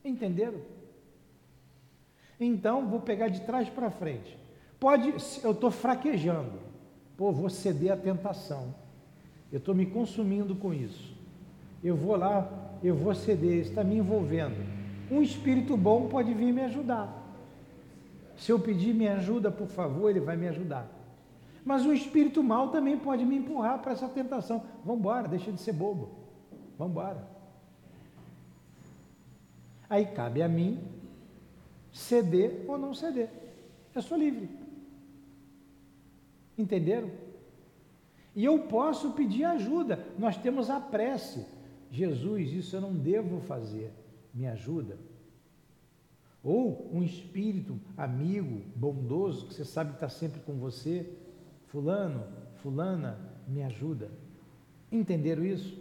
[0.03, 0.61] Entenderam?
[2.41, 4.37] Então, vou pegar de trás para frente.
[4.81, 6.59] Pode, eu estou fraquejando.
[7.17, 8.75] Pô, vou ceder à tentação.
[9.53, 11.15] Eu estou me consumindo com isso.
[11.85, 14.57] Eu vou lá eu vou ceder, está me envolvendo.
[15.11, 17.17] Um espírito bom pode vir me ajudar.
[18.37, 20.89] Se eu pedir me ajuda, por favor, ele vai me ajudar.
[21.65, 24.63] Mas um espírito mau também pode me empurrar para essa tentação.
[24.85, 26.11] Vamos embora, deixa de ser bobo.
[26.79, 27.29] Vamos embora.
[29.89, 30.81] Aí cabe a mim
[31.93, 33.29] ceder ou não ceder.
[33.95, 34.49] Eu sou livre.
[36.57, 37.11] Entenderam?
[38.35, 40.07] E eu posso pedir ajuda.
[40.19, 41.45] Nós temos a prece.
[41.91, 43.93] Jesus, isso eu não devo fazer,
[44.33, 44.97] me ajuda.
[46.43, 51.13] Ou um espírito amigo, bondoso, que você sabe que está sempre com você,
[51.71, 52.25] fulano,
[52.63, 54.11] fulana, me ajuda.
[54.93, 55.79] Entenderam isso?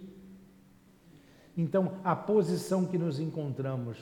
[1.58, 3.98] Então, a posição que nos encontramos,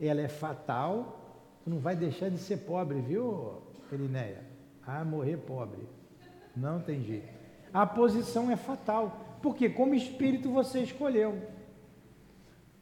[0.00, 4.44] ela é fatal, tu não vai deixar de ser pobre, viu, Perineia?
[4.86, 5.88] Ah, morrer pobre.
[6.54, 7.28] Não tem jeito.
[7.72, 9.38] A posição é fatal.
[9.42, 11.40] Porque como espírito você escolheu.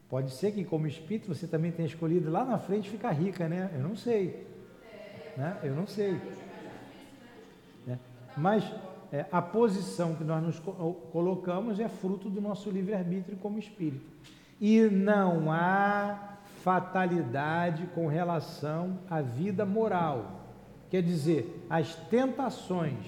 [0.08, 3.70] Pode ser que como espírito você também tenha escolhido lá na frente ficar rica, né?
[3.74, 4.46] Eu não sei.
[5.36, 5.58] Né?
[5.62, 6.20] Eu não sei.
[8.36, 8.64] Mas
[9.12, 10.58] é, a posição que nós nos
[11.12, 14.04] colocamos é fruto do nosso livre-arbítrio como espírito.
[14.60, 20.40] E não há fatalidade com relação à vida moral.
[20.90, 23.06] Quer dizer, as tentações,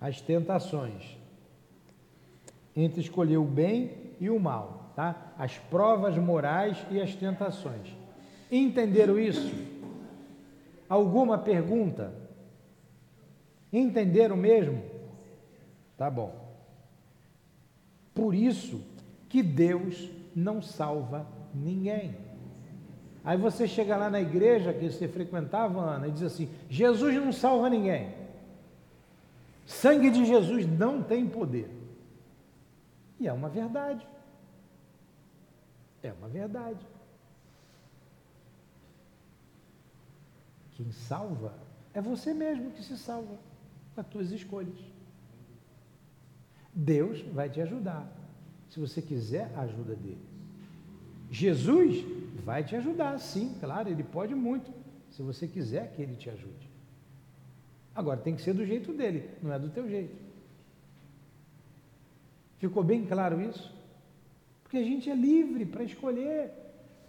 [0.00, 1.16] as tentações
[2.74, 5.32] entre escolher o bem e o mal, tá?
[5.38, 7.94] As provas morais e as tentações.
[8.50, 9.52] Entenderam isso?
[10.88, 12.21] Alguma pergunta?
[13.72, 14.82] Entenderam mesmo?
[15.96, 16.34] Tá bom.
[18.14, 18.84] Por isso
[19.28, 22.16] que Deus não salva ninguém.
[23.24, 27.32] Aí você chega lá na igreja que você frequentava, Ana, e diz assim: Jesus não
[27.32, 28.14] salva ninguém.
[29.64, 31.70] Sangue de Jesus não tem poder.
[33.18, 34.06] E é uma verdade.
[36.02, 36.84] É uma verdade.
[40.72, 41.54] Quem salva
[41.94, 43.38] é você mesmo que se salva
[43.96, 44.78] as tuas escolhas.
[46.74, 48.10] Deus vai te ajudar.
[48.70, 50.32] Se você quiser a ajuda dele.
[51.30, 52.04] Jesus
[52.44, 54.70] vai te ajudar, sim, claro, ele pode muito,
[55.10, 56.70] se você quiser que ele te ajude.
[57.94, 60.14] Agora tem que ser do jeito dele, não é do teu jeito.
[62.58, 63.74] Ficou bem claro isso?
[64.62, 66.50] Porque a gente é livre para escolher.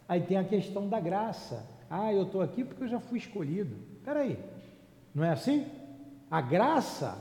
[0.07, 1.65] Aí tem a questão da graça.
[1.89, 3.75] Ah, eu estou aqui porque eu já fui escolhido.
[3.97, 4.37] Espera aí,
[5.13, 5.65] não é assim?
[6.33, 7.15] A graça,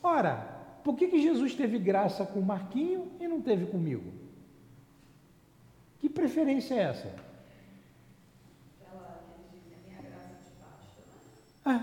[0.00, 0.36] ora,
[0.84, 4.12] por que, que Jesus teve graça com o Marquinho e não teve comigo?
[5.98, 7.12] Que preferência é essa?
[11.64, 11.82] Ah,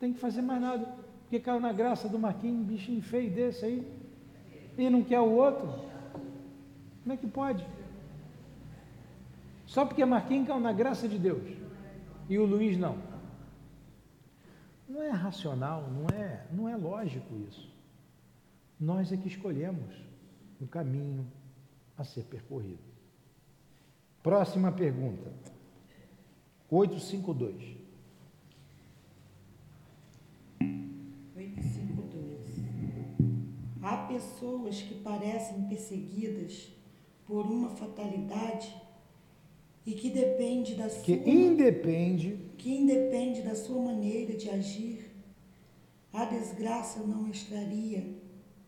[0.00, 0.86] tem que fazer mais nada.
[1.24, 3.86] Porque caiu na graça do Marquinho, um bichinho feio desse aí
[4.78, 5.66] e não quer o outro?
[7.02, 7.66] Como é que pode?
[9.66, 11.46] Só porque Marquinhos caiu na graça de Deus
[12.30, 13.13] e o Luiz não.
[14.88, 17.72] Não é racional, não é, não é lógico isso.
[18.78, 19.94] Nós é que escolhemos
[20.60, 21.26] o caminho
[21.96, 22.82] a ser percorrido.
[24.22, 25.32] Próxima pergunta.
[26.70, 27.76] 852.
[31.36, 32.64] 852.
[33.82, 36.72] Há pessoas que parecem perseguidas
[37.26, 38.74] por uma fatalidade
[39.86, 45.10] e que depende da Que sua independe que independe da sua maneira de agir.
[46.12, 48.06] A desgraça não estaria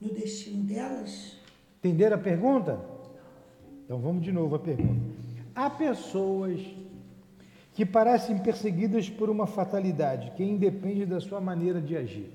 [0.00, 1.36] no destino delas?
[1.78, 2.84] Entenderam a pergunta?
[3.84, 5.00] Então vamos de novo à pergunta.
[5.54, 6.60] Há pessoas
[7.72, 12.30] que parecem perseguidas por uma fatalidade que independe da sua maneira de agir.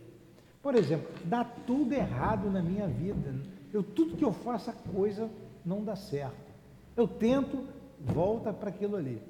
[0.61, 3.35] Por exemplo, dá tudo errado na minha vida.
[3.73, 5.29] Eu tudo que eu faço a coisa
[5.65, 6.51] não dá certo.
[6.95, 7.65] Eu tento,
[8.05, 9.21] volta para aquilo ali.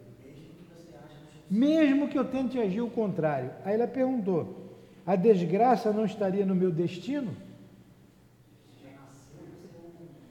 [1.49, 3.51] Mesmo que eu tente agir o contrário.
[3.65, 4.71] Aí ela perguntou:
[5.05, 7.31] a desgraça não estaria no meu destino?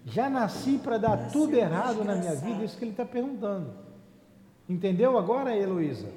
[0.05, 2.65] Já nasci para dar Nasceu tudo errado na minha vida?
[2.65, 3.71] Isso que ele está perguntando.
[4.69, 6.09] Entendeu agora, Heloísa?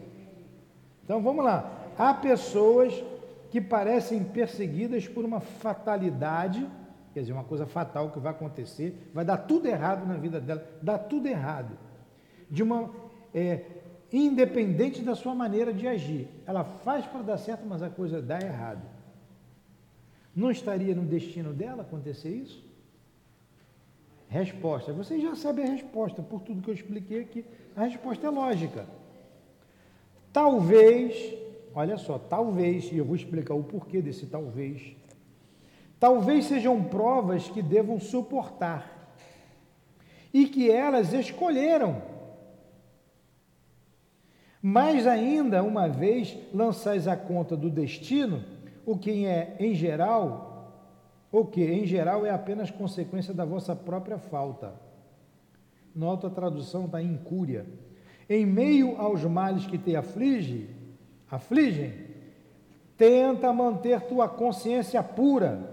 [1.04, 1.70] Então vamos lá.
[1.98, 2.94] Há pessoas
[3.52, 6.68] que parecem perseguidas por uma fatalidade,
[7.14, 10.66] quer dizer, uma coisa fatal que vai acontecer, vai dar tudo errado na vida dela,
[10.82, 11.78] dá tudo errado.
[12.54, 12.92] De uma
[13.34, 13.66] é,
[14.12, 16.28] independente da sua maneira de agir.
[16.46, 18.84] Ela faz para dar certo, mas a coisa dá errado.
[20.36, 22.64] Não estaria no destino dela acontecer isso?
[24.30, 24.94] Resposta.
[24.94, 27.44] Vocês já sabem a resposta, por tudo que eu expliquei aqui.
[27.76, 28.86] A resposta é lógica.
[30.32, 31.36] Talvez,
[31.74, 34.96] olha só, talvez, e eu vou explicar o porquê desse talvez.
[36.00, 39.16] Talvez sejam provas que devam suportar
[40.32, 42.13] e que elas escolheram.
[44.64, 48.44] Mais ainda, uma vez lançais a conta do destino,
[48.84, 50.54] o que é em geral
[51.34, 54.72] o que, em geral, é apenas consequência da vossa própria falta.
[55.96, 57.66] Na outra tradução está incúria.
[58.30, 60.70] Em meio aos males que te aflige,
[61.32, 61.92] afligem,
[62.96, 65.72] tenta manter tua consciência pura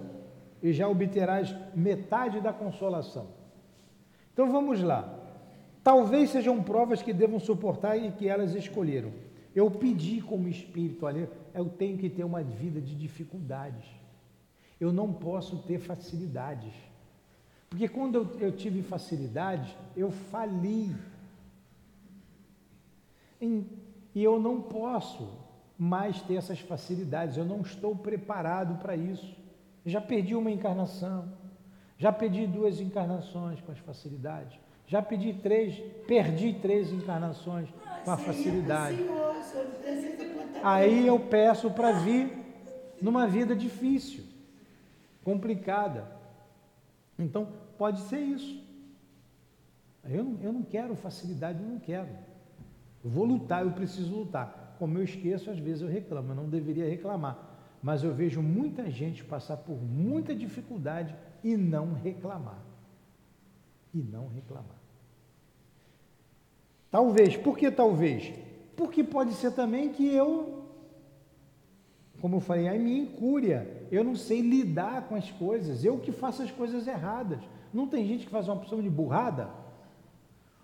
[0.63, 3.27] e já obterás metade da consolação.
[4.33, 5.20] Então vamos lá.
[5.83, 9.13] Talvez sejam provas que devam suportar e que elas escolheram.
[9.55, 13.85] Eu pedi como espírito, olha, eu tenho que ter uma vida de dificuldades.
[14.79, 16.73] Eu não posso ter facilidades.
[17.69, 20.95] Porque quando eu, eu tive facilidades, eu fali.
[23.41, 25.29] E eu não posso
[25.79, 27.37] mais ter essas facilidades.
[27.37, 29.35] Eu não estou preparado para isso.
[29.85, 31.33] Já perdi uma encarnação.
[31.97, 34.59] Já perdi duas encarnações com as facilidades.
[34.91, 37.69] Já pedi três, perdi três encarnações
[38.05, 38.99] com a facilidade.
[40.65, 42.37] Aí eu peço para vir
[43.01, 44.25] numa vida difícil,
[45.23, 46.11] complicada.
[47.17, 48.61] Então, pode ser isso.
[50.03, 52.09] Eu não, eu não quero facilidade, eu não quero.
[53.05, 54.75] Eu vou lutar, eu preciso lutar.
[54.77, 57.39] Como eu esqueço, às vezes eu reclamo, eu não deveria reclamar.
[57.81, 61.15] Mas eu vejo muita gente passar por muita dificuldade
[61.45, 62.59] e não reclamar.
[63.95, 64.80] E não reclamar.
[66.91, 68.33] Talvez, por que talvez?
[68.77, 70.65] Porque pode ser também que eu,
[72.21, 76.13] como eu falei, a minha incúria, eu não sei lidar com as coisas, eu que
[76.13, 77.39] faço as coisas erradas.
[77.73, 79.49] Não tem gente que faz uma opção de burrada?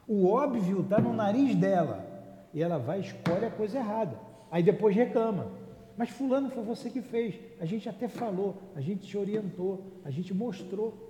[0.09, 2.05] O óbvio está no nariz dela
[2.53, 4.19] e ela vai e escolhe a coisa errada.
[4.51, 5.49] Aí depois reclama.
[5.97, 7.35] Mas fulano foi você que fez.
[7.61, 11.06] A gente até falou, a gente te orientou, a gente mostrou.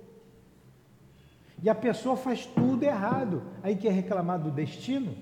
[1.61, 3.43] E a pessoa faz tudo errado.
[3.63, 5.15] Aí quer reclamar do destino?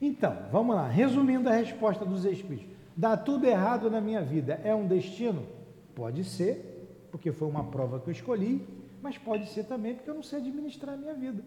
[0.00, 0.88] Então, vamos lá.
[0.88, 2.70] Resumindo a resposta dos Espíritos.
[2.96, 4.60] Dá tudo errado na minha vida.
[4.64, 5.46] É um destino?
[5.94, 8.66] Pode ser, porque foi uma prova que eu escolhi,
[9.02, 11.42] mas pode ser também porque eu não sei administrar a minha vida.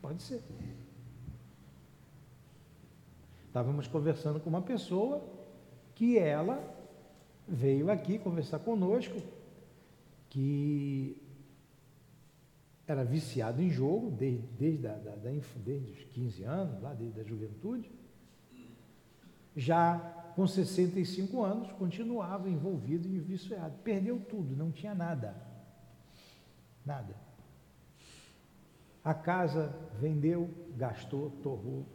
[0.00, 0.40] Pode ser.
[3.46, 5.24] Estávamos conversando com uma pessoa
[5.94, 6.62] que ela
[7.48, 9.20] veio aqui conversar conosco,
[10.28, 11.16] que
[12.86, 17.24] era viciado em jogo desde, desde, da, da, desde os 15 anos, lá desde a
[17.24, 17.90] juventude.
[19.56, 19.98] Já
[20.36, 23.74] com 65 anos, continuava envolvido em viciado.
[23.82, 25.34] Perdeu tudo, não tinha nada.
[26.84, 27.16] Nada.
[29.02, 31.86] A casa vendeu, gastou, torrou.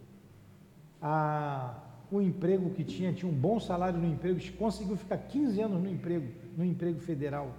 [1.02, 5.82] A, o emprego que tinha, tinha um bom salário no emprego, conseguiu ficar 15 anos
[5.82, 6.28] no emprego,
[6.58, 7.54] no emprego federal,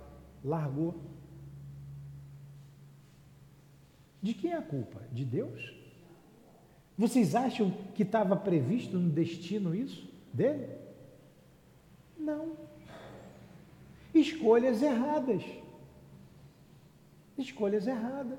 [0.45, 1.01] largou.
[4.23, 5.01] De quem é a culpa?
[5.11, 5.75] De Deus?
[6.97, 10.69] Vocês acham que estava previsto no destino isso dele?
[12.17, 12.53] Não.
[14.15, 15.43] Escolhas erradas.
[17.37, 18.39] Escolhas erradas.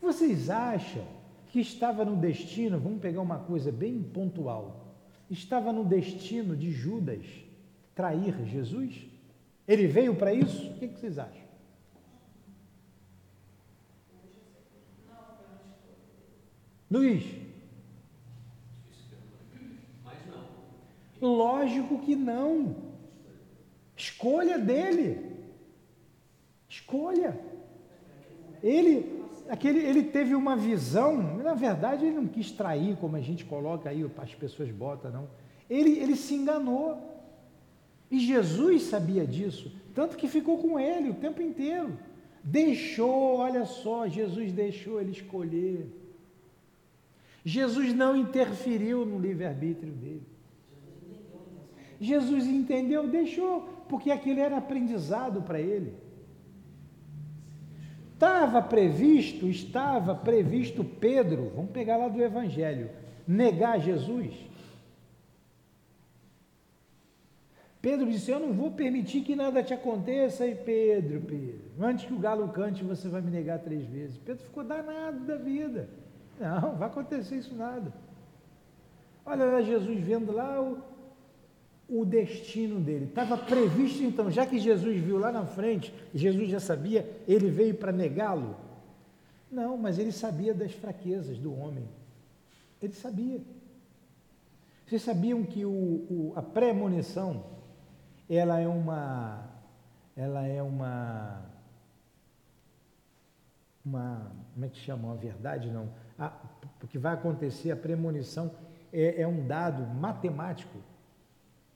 [0.00, 1.04] Vocês acham
[1.48, 4.94] que estava no destino, vamos pegar uma coisa bem pontual,
[5.28, 7.26] estava no destino de Judas
[7.94, 9.06] trair Jesus?
[9.66, 10.70] Ele veio para isso?
[10.70, 11.47] O que, vocês acham?
[16.90, 17.24] Luiz?
[21.20, 22.76] Lógico que não.
[23.96, 25.36] Escolha dele.
[26.68, 27.38] Escolha.
[28.62, 33.44] Ele, aquele, ele teve uma visão, na verdade ele não quis trair, como a gente
[33.44, 35.28] coloca aí, as pessoas botam, não.
[35.68, 36.96] Ele, ele se enganou.
[38.10, 41.98] E Jesus sabia disso, tanto que ficou com ele o tempo inteiro.
[42.42, 45.86] Deixou, olha só, Jesus deixou ele escolher.
[47.44, 50.26] Jesus não interferiu no livre-arbítrio dele.
[52.00, 55.94] Jesus entendeu, deixou, porque aquilo era aprendizado para ele.
[58.14, 62.90] Estava previsto, estava previsto Pedro, vamos pegar lá do Evangelho,
[63.26, 64.34] negar Jesus.
[67.80, 70.46] Pedro disse: Eu não vou permitir que nada te aconteça.
[70.46, 74.18] E Pedro, Pedro, antes que o galo cante, você vai me negar três vezes.
[74.18, 75.88] Pedro ficou danado da vida.
[76.38, 77.92] Não, vai acontecer isso nada.
[79.24, 80.78] Olha lá Jesus vendo lá o,
[81.88, 83.06] o destino dele.
[83.06, 87.74] Estava previsto então, já que Jesus viu lá na frente, Jesus já sabia, ele veio
[87.74, 88.56] para negá-lo.
[89.50, 91.88] Não, mas ele sabia das fraquezas do homem.
[92.80, 93.40] Ele sabia.
[94.86, 97.44] Vocês sabiam que o, o, a premonição,
[98.28, 99.46] ela é uma,
[100.16, 101.42] ela é uma,
[103.84, 105.08] uma, como é que chama?
[105.08, 105.88] Uma verdade não?
[106.18, 106.30] A,
[106.80, 108.50] porque vai acontecer, a premonição
[108.92, 110.78] é, é um dado matemático,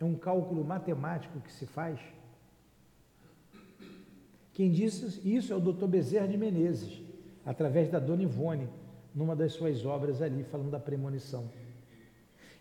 [0.00, 2.00] é um cálculo matemático que se faz.
[4.52, 5.86] Quem disse isso é o Dr.
[5.86, 7.00] Bezerra de Menezes,
[7.44, 8.68] através da Dona Ivone,
[9.14, 11.48] numa das suas obras ali, falando da premonição.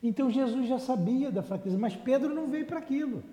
[0.03, 3.23] Então Jesus já sabia da fraqueza, mas Pedro não veio para aquilo.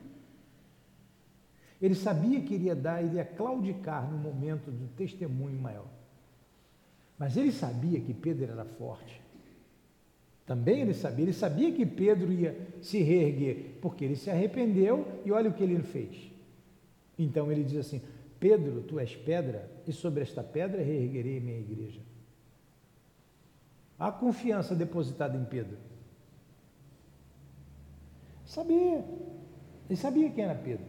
[1.80, 5.86] Ele sabia que iria dar, iria claudicar no momento do testemunho maior.
[7.18, 9.20] Mas ele sabia que Pedro era forte.
[10.46, 15.32] Também ele sabia, ele sabia que Pedro ia se reerguer, porque ele se arrependeu e
[15.32, 16.30] olha o que ele fez.
[17.18, 18.00] Então ele diz assim:
[18.38, 22.00] Pedro, tu és pedra, e sobre esta pedra reerguerei minha igreja.
[23.98, 25.76] A confiança depositada em Pedro.
[28.46, 29.04] Sabia,
[29.90, 30.86] ele sabia quem era Pedro.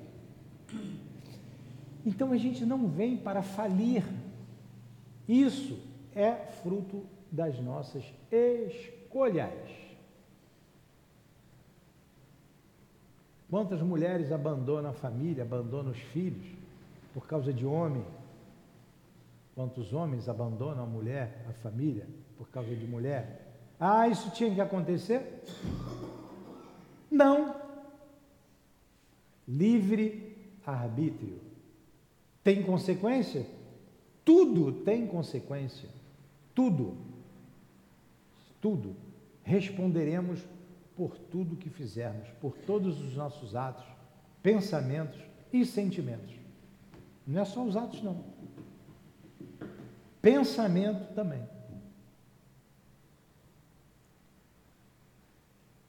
[2.06, 4.06] Então a gente não vem para falir.
[5.28, 5.89] Isso
[6.20, 9.70] é fruto das nossas escolhas.
[13.50, 16.46] Quantas mulheres abandonam a família, abandonam os filhos
[17.14, 18.06] por causa de homem?
[19.56, 22.08] Quantos homens abandonam a mulher, a família,
[22.38, 23.48] por causa de mulher?
[23.80, 25.44] Ah, isso tinha que acontecer?
[27.10, 27.56] Não.
[29.48, 31.40] Livre arbítrio.
[32.44, 33.46] Tem consequência?
[34.24, 35.99] Tudo tem consequência.
[36.60, 36.98] Tudo.
[38.60, 38.94] Tudo.
[39.44, 40.46] Responderemos
[40.94, 43.86] por tudo que fizermos, por todos os nossos atos,
[44.44, 45.22] pensamentos
[45.54, 46.36] e sentimentos.
[47.26, 48.26] Não é só os atos, não.
[50.22, 51.48] Pensamento também.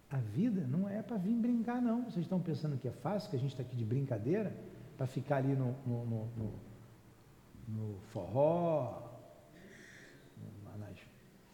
[0.09, 2.05] A vida não é para vir brincar, não.
[2.05, 4.57] Vocês estão pensando que é fácil, que a gente está aqui de brincadeira,
[4.97, 6.53] para ficar ali no, no, no,
[7.67, 9.10] no, forró,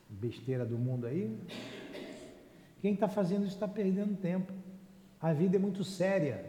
[0.09, 1.39] besteiras do mundo aí.
[2.81, 4.53] Quem está fazendo isso está perdendo tempo.
[5.21, 6.45] A vida é muito séria.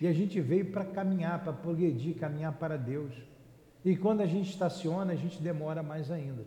[0.00, 3.12] E a gente veio para caminhar, para progredir, caminhar para Deus.
[3.84, 6.44] E quando a gente estaciona, a gente demora mais ainda.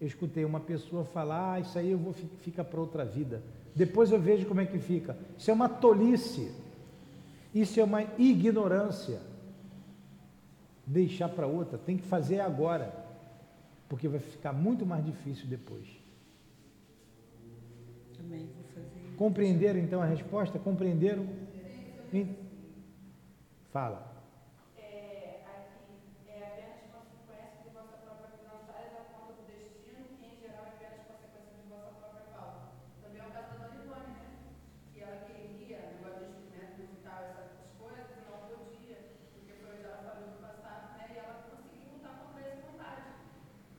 [0.00, 3.42] Eu escutei uma pessoa falar, ah, isso aí eu vou fica para outra vida.
[3.74, 5.16] Depois eu vejo como é que fica.
[5.38, 6.52] Isso é uma tolice.
[7.54, 9.20] Isso é uma ignorância.
[10.86, 13.03] Deixar para outra, tem que fazer agora,
[13.94, 15.86] porque vai ficar muito mais difícil depois.
[18.16, 18.90] Também vou fazer.
[19.16, 20.58] Compreenderam então a resposta?
[20.58, 21.28] Compreenderam?
[23.72, 24.02] Fala.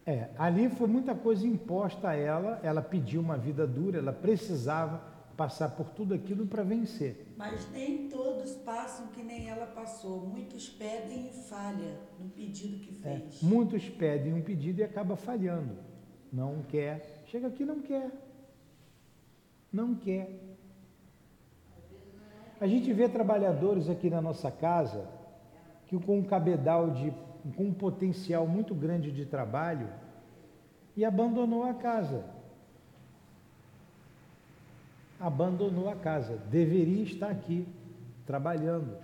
[0.06, 5.02] É, ali foi muita coisa imposta a ela, ela pediu uma vida dura, ela precisava
[5.36, 7.34] passar por tudo aquilo para vencer.
[7.38, 10.22] Mas nem todos passam que nem ela passou.
[10.26, 13.42] Muitos pedem e falha no pedido que É, fez.
[13.42, 15.78] muitos pedem um pedido e acaba falhando.
[16.32, 17.24] Não quer.
[17.28, 18.10] Chega aqui não quer.
[19.72, 20.40] Não quer.
[22.60, 25.06] A gente vê trabalhadores aqui na nossa casa
[25.88, 27.14] que com um cabedal de
[27.56, 29.88] com um potencial muito grande de trabalho
[30.96, 32.24] e abandonou a casa.
[35.20, 36.38] Abandonou a casa.
[36.50, 37.68] Deveria estar aqui
[38.26, 38.98] trabalhando,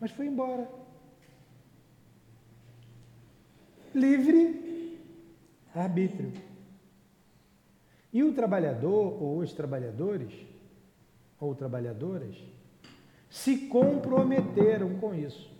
[0.00, 0.68] mas foi embora.
[3.94, 4.98] Livre
[5.74, 6.32] arbítrio.
[8.12, 10.32] E o trabalhador ou os trabalhadores
[11.40, 12.36] ou trabalhadoras
[13.28, 15.52] se comprometeram com isso.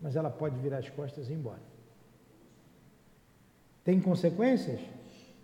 [0.00, 1.69] Mas ela pode virar as costas e ir embora.
[3.84, 4.80] Tem consequências?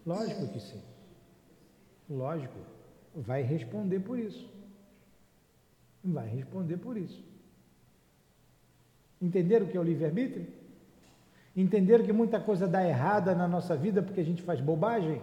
[0.07, 0.81] Lógico que sim.
[2.09, 2.59] Lógico.
[3.15, 4.49] Vai responder por isso.
[6.05, 7.25] Vai responder por isso.
[9.21, 10.47] Entenderam o que é o livre-arbítrio?
[11.57, 15.23] Entenderam que muita coisa dá errada na nossa vida porque a gente faz bobagem?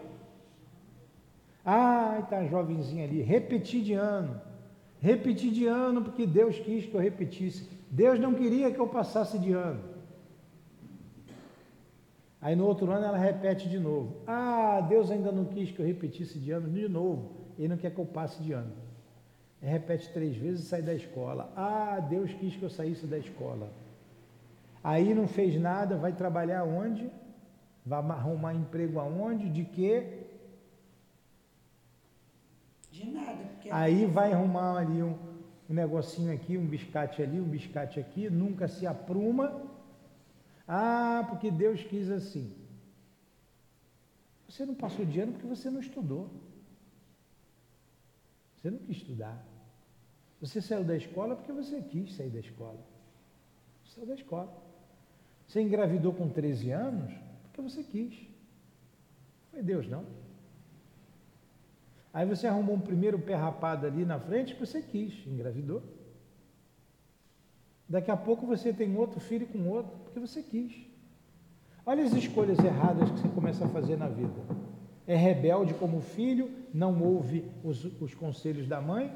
[1.63, 4.41] Ah, está jovenzinho ali, repeti de ano.
[4.99, 7.69] Repeti de ano porque Deus quis que eu repetisse.
[7.89, 9.92] Deus não queria que eu passasse de ano.
[12.43, 14.17] Aí no outro ano ela repete de novo.
[14.27, 17.31] Ah, Deus ainda não quis que eu repetisse de ano de novo.
[17.57, 18.73] Ele não quer que eu passe de ano.
[19.61, 21.49] Aí repete três vezes e sai da escola.
[21.55, 23.71] Ah, Deus quis que eu saísse da escola.
[24.83, 27.09] Aí não fez nada, vai trabalhar onde?
[27.85, 29.49] Vai arrumar emprego aonde?
[29.49, 30.25] De quê?
[32.91, 33.37] De nada.
[33.53, 35.15] Porque Aí vai arrumar ali um,
[35.69, 39.61] um negocinho aqui, um biscate ali, um biscate aqui, nunca se apruma.
[40.67, 42.53] Ah, porque Deus quis assim.
[44.47, 46.29] Você não passou de ano porque você não estudou.
[48.55, 49.43] Você não quis estudar.
[50.39, 52.79] Você saiu da escola porque você quis sair da escola.
[53.83, 54.63] Você saiu da escola.
[55.47, 58.15] Você engravidou com 13 anos porque você quis.
[59.51, 60.05] Foi Deus, não.
[62.13, 65.81] Aí você arrumou um primeiro pé rapado ali na frente que você quis, engravidou.
[67.87, 70.73] Daqui a pouco você tem outro filho com outro porque você quis.
[71.85, 74.41] Olha as escolhas erradas que você começa a fazer na vida.
[75.05, 79.13] É rebelde como filho, não ouve os, os conselhos da mãe.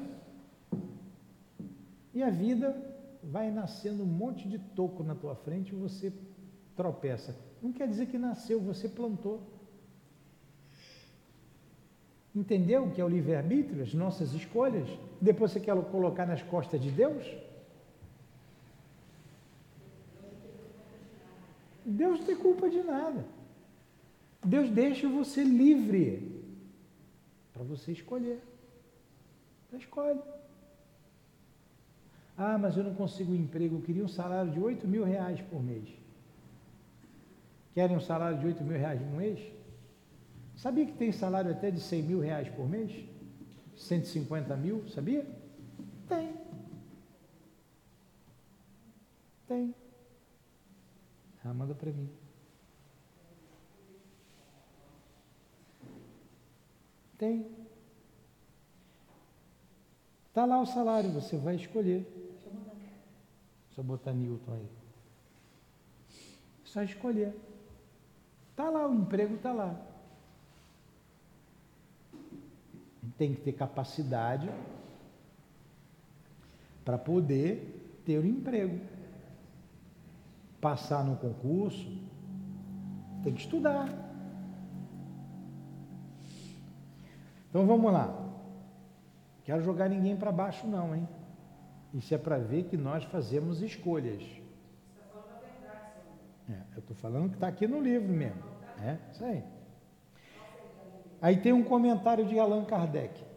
[2.12, 2.76] E a vida
[3.22, 6.12] vai nascendo um monte de toco na tua frente e você
[6.76, 7.34] tropeça.
[7.62, 9.42] Não quer dizer que nasceu, você plantou.
[12.34, 14.88] Entendeu o que é o livre-arbítrio, as nossas escolhas?
[15.20, 17.24] Depois você quer colocar nas costas de Deus?
[21.88, 23.24] Deus não tem culpa de nada.
[24.44, 26.44] Deus deixa você livre
[27.52, 28.40] para você escolher.
[29.68, 30.20] Você escolhe.
[32.36, 35.40] Ah, mas eu não consigo um emprego, eu queria um salário de 8 mil reais
[35.40, 35.88] por mês.
[37.74, 39.40] Querem um salário de 8 mil reais por mês?
[40.56, 42.92] Sabia que tem salário até de 100 mil reais por mês?
[43.76, 45.26] 150 mil, sabia?
[46.08, 46.34] Tem.
[49.46, 49.74] Tem.
[51.48, 52.10] Ah, manda para mim.
[57.16, 57.50] Tem.
[60.28, 62.02] Está lá o salário, você vai escolher.
[63.66, 64.68] Deixa eu botar Newton aí.
[66.66, 67.34] Só escolher.
[68.50, 69.74] Está lá, o emprego está lá.
[73.16, 74.50] Tem que ter capacidade
[76.84, 78.97] para poder ter o emprego.
[80.60, 81.86] Passar no concurso,
[83.22, 83.88] tem que estudar.
[87.48, 88.26] Então vamos lá.
[89.44, 91.08] Quero jogar ninguém para baixo, não, hein?
[91.94, 94.22] Isso é para ver que nós fazemos escolhas.
[96.50, 98.42] É, eu estou falando que está aqui no livro mesmo.
[98.80, 99.44] É, isso aí.
[101.20, 103.27] Aí tem um comentário de Allan Kardec.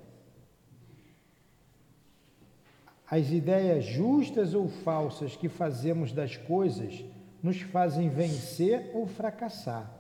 [3.12, 7.04] As ideias justas ou falsas que fazemos das coisas
[7.44, 9.92] nos fazem vencer ou fracassar,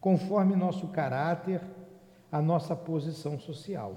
[0.00, 1.60] conforme nosso caráter,
[2.32, 3.94] a nossa posição social.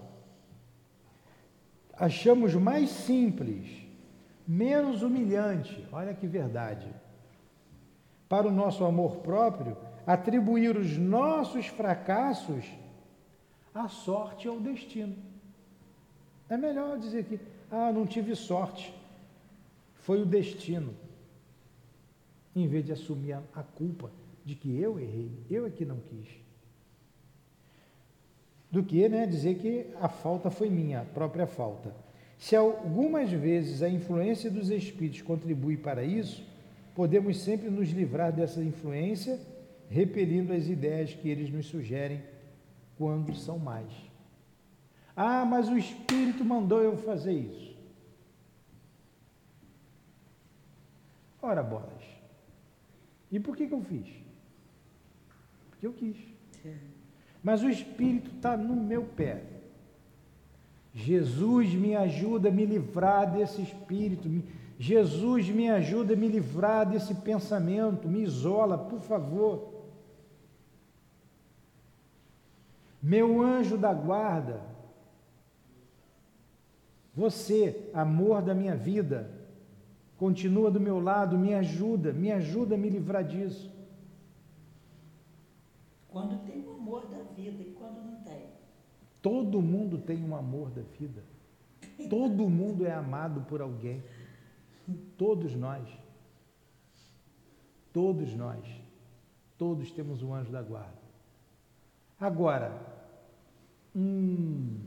[1.93, 3.67] Achamos mais simples,
[4.47, 6.93] menos humilhante, olha que verdade,
[8.29, 12.65] para o nosso amor próprio, atribuir os nossos fracassos
[13.73, 15.15] à sorte ou ao destino.
[16.49, 17.39] É melhor dizer que,
[17.69, 18.93] ah, não tive sorte,
[19.95, 20.93] foi o destino,
[22.55, 24.09] em vez de assumir a, a culpa
[24.45, 26.29] de que eu errei, eu é que não quis.
[28.71, 31.93] do que né, dizer que a falta foi minha, a própria falta.
[32.37, 36.43] Se algumas vezes a influência dos espíritos contribui para isso,
[36.95, 39.39] podemos sempre nos livrar dessa influência,
[39.89, 42.21] repelindo as ideias que eles nos sugerem
[42.97, 43.91] quando são mais.
[45.17, 47.75] Ah, mas o espírito mandou eu fazer isso.
[51.41, 52.03] Ora, bolas.
[53.31, 54.07] E por que, que eu fiz?
[55.71, 56.17] Porque eu quis.
[57.41, 59.43] Mas o espírito está no meu pé.
[60.93, 64.29] Jesus me ajuda a me livrar desse espírito.
[64.77, 68.07] Jesus me ajuda a me livrar desse pensamento.
[68.07, 69.73] Me isola, por favor.
[73.01, 74.61] Meu anjo da guarda,
[77.17, 79.27] você, amor da minha vida,
[80.17, 83.73] continua do meu lado, me ajuda, me ajuda a me livrar disso.
[86.09, 88.43] Quando tem o amor da vida e quando não tem.
[89.19, 91.23] Todo mundo tem um amor da vida.
[92.07, 94.03] Todo mundo é amado por alguém.
[95.17, 95.89] Todos nós.
[97.91, 98.63] Todos nós.
[99.57, 101.01] Todos temos um anjo da guarda.
[102.19, 102.79] Agora,
[103.95, 104.81] hum,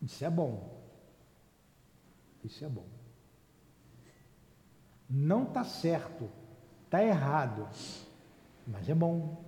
[0.00, 0.69] isso é bom.
[2.44, 2.86] Isso é bom.
[5.08, 6.30] Não está certo,
[6.84, 7.68] está errado,
[8.66, 9.44] mas é bom.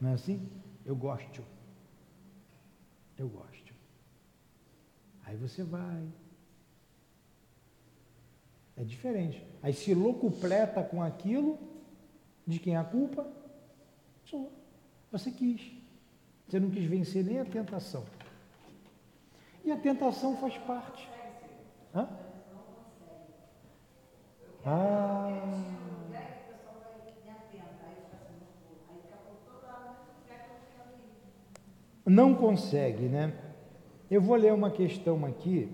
[0.00, 0.48] Não é assim?
[0.84, 1.44] Eu gosto.
[3.18, 3.74] Eu gosto.
[5.24, 6.08] Aí você vai.
[8.76, 9.46] É diferente.
[9.62, 11.58] Aí se locupleta com aquilo,
[12.46, 13.30] de quem é a culpa?
[14.24, 14.50] Sua.
[15.10, 15.72] Você quis.
[16.48, 18.04] Você não quis vencer nem a tentação.
[19.64, 21.08] E a tentação faz parte.
[21.94, 22.08] Hã?
[24.64, 25.28] Ah.
[32.04, 33.32] Não consegue, né?
[34.10, 35.68] Eu vou ler uma questão aqui.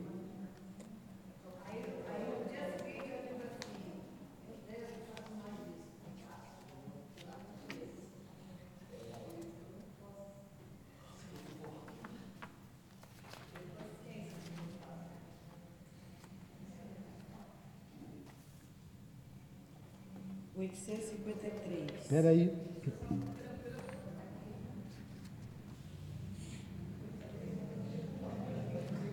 [20.58, 22.02] Oitocentos e cinquenta e três.
[22.02, 22.52] Espera aí.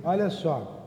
[0.03, 0.81] Olha só.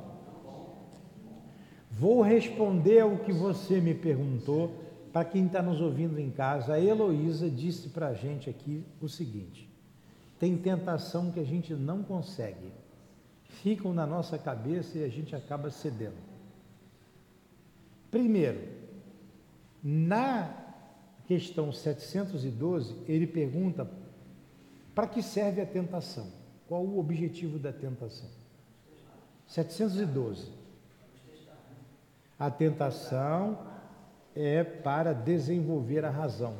[1.92, 4.84] Vou responder ao que você me perguntou.
[5.12, 9.08] Para quem está nos ouvindo em casa, a Heloísa disse para a gente aqui o
[9.08, 9.70] seguinte:
[10.40, 12.72] tem tentação que a gente não consegue,
[13.44, 16.18] ficam na nossa cabeça e a gente acaba cedendo.
[18.10, 18.77] Primeiro,
[19.82, 20.54] na
[21.26, 23.88] questão 712, ele pergunta
[24.94, 26.26] para que serve a tentação?
[26.66, 28.28] Qual o objetivo da tentação?
[29.46, 30.52] 712.
[32.38, 33.58] A tentação
[34.34, 36.56] é para desenvolver a razão.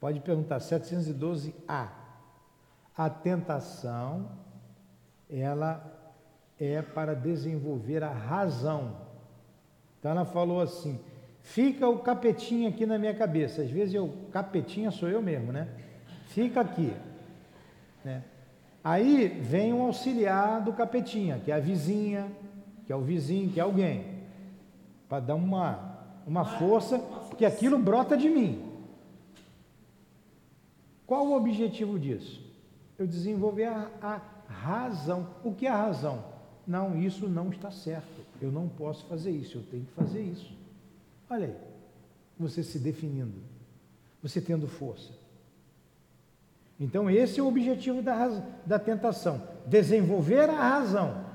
[0.00, 1.88] Pode perguntar, 712A.
[2.96, 4.30] A tentação,
[5.30, 5.84] ela
[6.58, 9.01] é para desenvolver a razão.
[10.02, 10.98] Então ela falou assim:
[11.42, 13.62] fica o capetinho aqui na minha cabeça.
[13.62, 15.68] Às vezes eu, capetinha sou eu mesmo, né?
[16.26, 16.92] Fica aqui.
[18.04, 18.24] Né?
[18.82, 22.26] Aí vem um auxiliar do capetinha, que é a vizinha,
[22.84, 24.24] que é o vizinho, que é alguém,
[25.08, 26.98] para dar uma, uma força,
[27.38, 28.72] que aquilo brota de mim.
[31.06, 32.44] Qual o objetivo disso?
[32.98, 35.28] Eu desenvolver a, a razão.
[35.44, 36.31] O que é a razão?
[36.66, 38.22] Não, isso não está certo.
[38.40, 40.52] Eu não posso fazer isso, eu tenho que fazer isso.
[41.28, 41.56] Olha aí,
[42.38, 43.34] você se definindo,
[44.22, 45.12] você tendo força.
[46.78, 51.32] Então, esse é o objetivo da, da tentação: desenvolver a razão.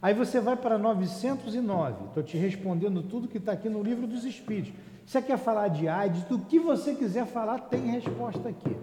[0.00, 4.24] Aí você vai para 909, estou te respondendo tudo que está aqui no livro dos
[4.24, 4.72] Espíritos.
[5.06, 8.76] Você quer falar de AIDS, do que você quiser falar, tem resposta aqui.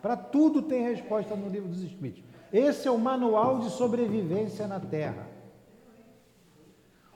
[0.00, 2.22] Para tudo tem resposta no livro dos Espíritos.
[2.52, 5.26] Esse é o manual de sobrevivência na Terra.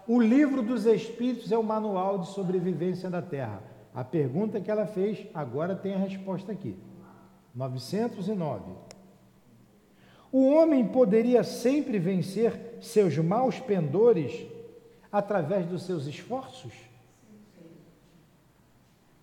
[0.06, 3.62] O livro dos Espíritos é o manual de sobrevivência da Terra.
[3.94, 6.76] A pergunta que ela fez, agora tem a resposta aqui.
[7.54, 8.72] 909.
[10.32, 14.46] O homem poderia sempre vencer seus maus pendores
[15.10, 16.72] através dos seus esforços?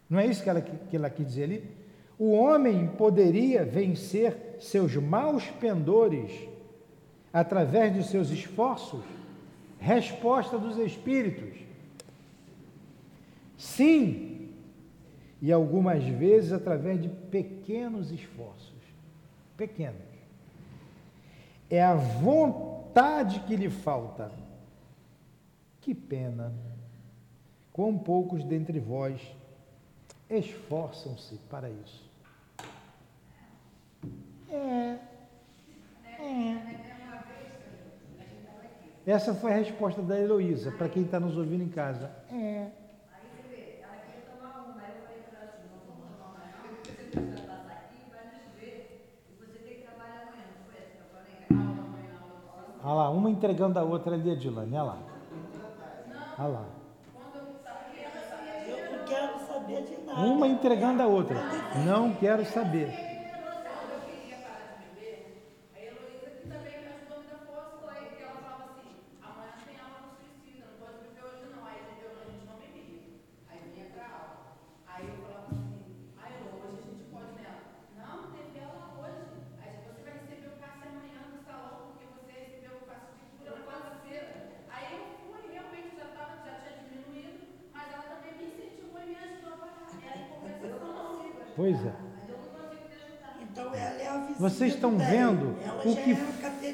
[0.10, 1.87] Não é isso que ela, que ela quis dizer ali?
[2.20, 6.32] O homem poderia vencer seus maus pendores
[7.32, 9.04] através dos seus esforços?
[9.80, 11.60] Resposta dos Espíritos:
[13.56, 14.50] sim,
[15.40, 18.74] e algumas vezes através de pequenos esforços.
[19.56, 20.08] pequenos.
[21.70, 24.32] É a vontade que lhe falta.
[25.82, 26.54] Que pena!
[27.74, 29.22] Quão poucos dentre vós
[30.30, 32.07] esforçam-se para isso.
[34.58, 35.00] É.
[36.20, 36.78] É.
[39.06, 42.12] Essa foi a resposta da Heloísa, para quem está nos ouvindo em casa.
[42.30, 42.36] É.
[42.36, 46.12] Aí você vê, ela queria tomar uma, aí eu falei para ela assim, não vamos
[46.18, 48.76] tomar uma não, porque você precisa passar aqui e vai nos ver.
[49.32, 51.36] E você tem que trabalhar amanhã, não foi essa que eu falei?
[51.48, 54.98] Que aula amanhã, aula Olha lá, uma entregando a outra ali, Adilane, olha lá.
[56.40, 56.66] Olha lá.
[58.68, 60.20] Eu não quero saber de nada.
[60.20, 61.38] Uma entregando a outra.
[61.86, 63.07] Não quero saber.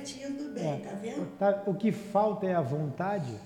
[0.03, 1.37] A catetinha do bem, tá vendo?
[1.37, 1.63] Tá?
[1.65, 3.39] O que falta é a vontade.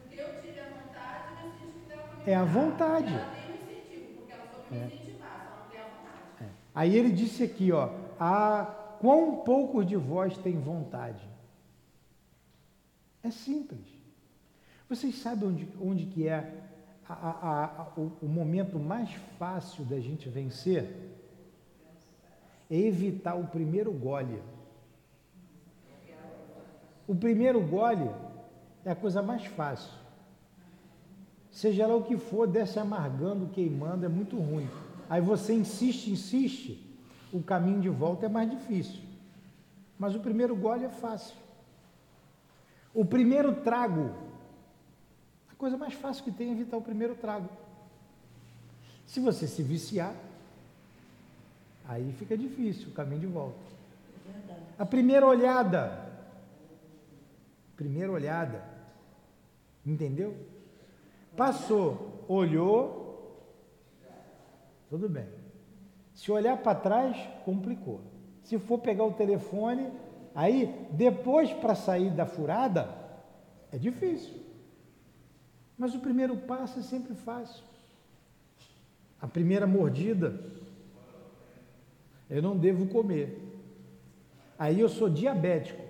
[0.00, 3.12] Porque eu tive a vontade, mas a gente deu uma É a vontade.
[3.14, 6.42] Ela tem um incentivo, porque ela soube me incentivar, só não tem a vontade.
[6.42, 6.46] É.
[6.74, 8.64] Aí ele disse aqui, ó, a
[9.00, 11.28] quão poucos de vós têm vontade.
[13.22, 13.86] É simples.
[14.88, 16.52] Vocês sabem onde, onde que é
[17.08, 21.08] a- a- a- o, o momento mais fácil da gente vencer?
[22.70, 24.40] É evitar o primeiro gole.
[27.10, 28.08] O primeiro gole
[28.84, 29.90] é a coisa mais fácil.
[31.50, 34.70] Seja lá o que for, desce amargando, queimando, é muito ruim.
[35.08, 36.80] Aí você insiste, insiste,
[37.32, 39.00] o caminho de volta é mais difícil.
[39.98, 41.34] Mas o primeiro gole é fácil.
[42.94, 44.14] O primeiro trago,
[45.50, 47.48] a coisa mais fácil que tem é evitar o primeiro trago.
[49.04, 50.14] Se você se viciar,
[51.88, 53.58] aí fica difícil o caminho de volta.
[54.78, 56.09] A primeira olhada.
[57.80, 58.62] Primeira olhada.
[59.86, 60.36] Entendeu?
[61.34, 63.42] Passou, olhou,
[64.90, 65.26] tudo bem.
[66.12, 68.02] Se olhar para trás, complicou.
[68.42, 69.90] Se for pegar o telefone,
[70.34, 72.86] aí depois para sair da furada,
[73.72, 74.34] é difícil.
[75.78, 77.64] Mas o primeiro passo é sempre fácil.
[79.22, 80.38] A primeira mordida,
[82.28, 83.40] eu não devo comer.
[84.58, 85.89] Aí eu sou diabético.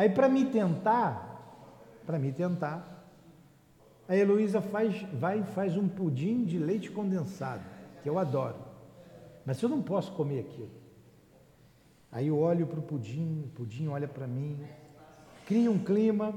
[0.00, 1.68] Aí para me tentar,
[2.06, 3.06] para me tentar,
[4.08, 7.62] a Heloísa faz, vai e faz um pudim de leite condensado,
[8.02, 8.56] que eu adoro.
[9.44, 10.70] Mas eu não posso comer aquilo.
[12.10, 14.64] Aí eu olho para o pudim, o pudim olha para mim,
[15.44, 16.32] cria um clima.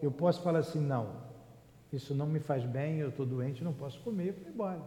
[0.00, 1.16] Eu posso falar assim, não,
[1.92, 4.82] isso não me faz bem, eu estou doente, não posso comer, eu vou embora.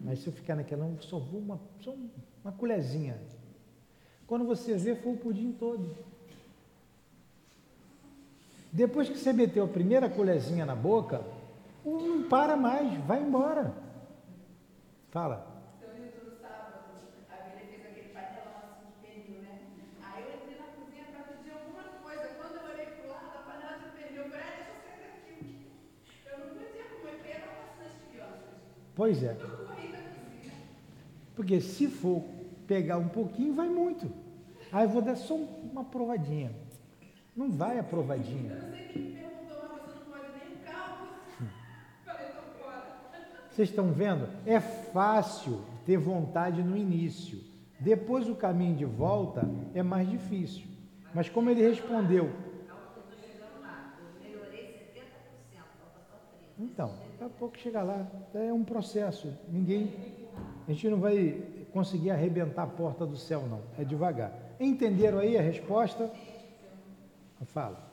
[0.00, 1.94] Mas se eu ficar naquela, só vou uma, só
[2.42, 3.20] uma colherzinha.
[4.28, 5.96] Quando você vê, foi o pudim todo.
[8.70, 11.22] Depois que você meteu a primeira colherzinha na boca,
[11.82, 13.72] não para mais, vai embora.
[15.10, 15.46] Fala.
[15.80, 16.74] Seu Nilton, no sábado,
[17.30, 19.60] a Bíblia fez aquele panelão assim de pernil, né?
[20.02, 22.28] Aí eu entrei na cozinha para pedir alguma coisa.
[22.36, 25.00] Quando eu olhei pro lado, a panela de pernil, eu falei, ah, deixa eu sair
[25.08, 25.36] daqui.
[26.30, 28.52] Eu não podia comer, porque era bastante crianças.
[28.94, 29.34] Pois é.
[31.34, 32.22] Porque se for
[32.68, 34.12] pegar um pouquinho, vai muito.
[34.70, 36.52] Aí eu vou dar só uma provadinha.
[37.34, 38.52] Não vai a provadinha.
[38.52, 41.08] Eu não sei quem me perguntou, mas você não pode nem caldo.
[42.04, 42.86] Falei, tô fora.
[43.50, 44.28] Vocês estão vendo?
[44.44, 47.40] É fácil ter vontade no início.
[47.80, 50.66] Depois o caminho de volta é mais difícil.
[51.14, 53.94] Mas como ele respondeu, Eu estou chegando lá.
[53.98, 55.00] Eu melhorei 70%,
[55.80, 56.16] falta só
[56.60, 56.70] 30%.
[56.70, 58.06] então, daqui a pouco chega lá.
[58.34, 59.32] É um processo.
[59.48, 59.90] Ninguém.
[60.66, 63.62] A gente não vai conseguir arrebentar a porta do céu, não.
[63.78, 64.32] É devagar.
[64.58, 66.10] Entenderam aí a resposta?
[67.46, 67.88] Fala.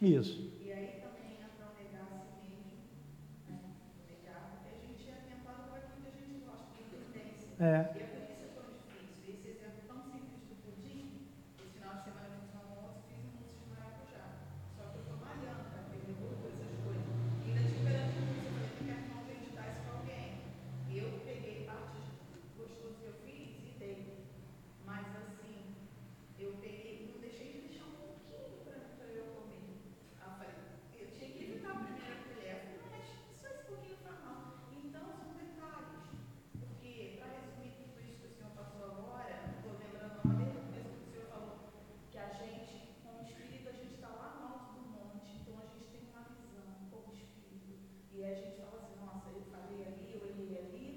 [0.00, 0.52] Isso.
[0.62, 2.86] E aí também entra o negar a si mesmo,
[3.50, 3.58] né?
[4.06, 7.50] Negar, porque a gente é tentado por aquilo que a gente gosta, por tendência.
[7.58, 7.98] É.
[7.98, 9.26] E é por isso que é tão difícil.
[9.26, 11.26] Esse exemplo tão simples do pudim,
[11.58, 14.38] esse final de semana eu fiz um almoço, fiz um mousse de maracujá.
[14.78, 17.02] Só que eu tô malhando para perder gordura, essas coisas.
[17.42, 20.46] E ainda tive perante o mousse, eu falei, não quero não acreditar isso para alguém.
[20.94, 22.06] Eu peguei partes
[22.54, 24.14] gostosas que eu fiz e dei.
[24.86, 25.74] Mas assim,
[26.38, 29.66] eu peguei, não deixei de deixar um pouquinho para eu comer.
[30.22, 30.78] A Exatamente.
[43.04, 43.66] Onde entra a moral,
[44.72, 45.10] de não
[46.68, 47.66] me prostituir, de
[48.38, 50.38] não fazer alguma coisa que vai definir a minha moral.
[50.68, 50.88] Ali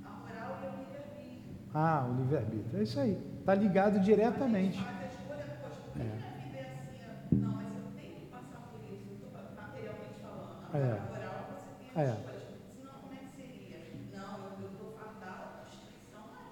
[0.00, 0.10] não.
[0.10, 1.70] A moral e o livre-arbítrio.
[1.74, 2.78] Ah, o livre-arbítrio.
[2.78, 3.14] É isso aí.
[3.40, 4.78] Está ligado diretamente.
[4.80, 6.04] Faz a escolha, poxa, por que É.
[6.04, 7.36] minha vida é assim?
[7.42, 9.10] Não, mas eu tenho que passar por isso.
[9.10, 10.74] Eu estou materialmente falando.
[10.74, 10.78] É.
[10.78, 12.08] Agora, a moral, você tem É.
[12.08, 12.42] as escolhas.
[12.74, 13.78] Senão, como é que seria?
[14.16, 16.24] Não, eu estou fardada da prostituição.
[16.24, 16.48] Não.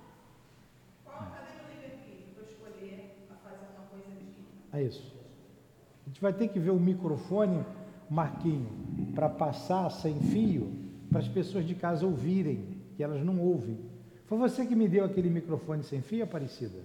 [1.05, 4.45] Qual, cadê meu livre-arbítrio para eu escolher a fazer uma coisa digna?
[4.75, 5.03] É isso.
[6.05, 7.65] A gente vai ter que ver o microfone,
[8.09, 8.69] Marquinho,
[9.13, 10.71] para passar sem fio,
[11.11, 12.65] para as pessoas de casa ouvirem,
[12.97, 13.77] que elas não ouvem.
[14.27, 16.79] Foi você que me deu aquele microfone sem fio, Aparecida?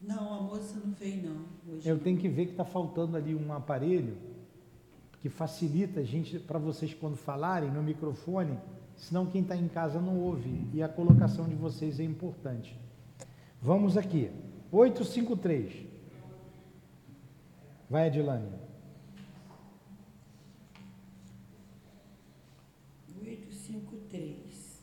[0.00, 1.74] Não, a moça não veio não.
[1.74, 4.14] Hoje Eu tenho que ver que está faltando ali um aparelho
[5.20, 8.58] que facilita a gente, para vocês quando falarem no microfone,
[8.96, 10.66] senão quem está em casa não ouve.
[10.72, 12.78] E a colocação de vocês é importante.
[13.60, 14.30] Vamos aqui.
[14.70, 15.89] 853.
[17.90, 18.48] Vai, Adilane.
[23.20, 24.80] 853.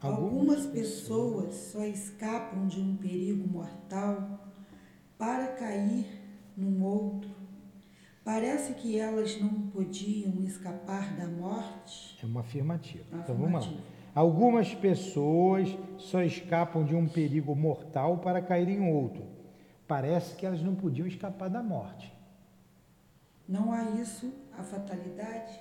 [0.00, 4.48] Algum- Algumas pessoas só escapam de um perigo mortal
[5.18, 6.06] para cair
[6.56, 7.30] num outro.
[8.24, 12.18] Parece que elas não podiam escapar da morte.
[12.22, 13.04] É uma afirmativa.
[13.12, 13.58] Então vamos lá.
[13.58, 13.92] Afirmativa.
[14.14, 19.24] Algumas pessoas só escapam de um perigo mortal para cair em outro.
[19.92, 22.10] Parece que elas não podiam escapar da morte.
[23.46, 25.60] Não há isso, a fatalidade?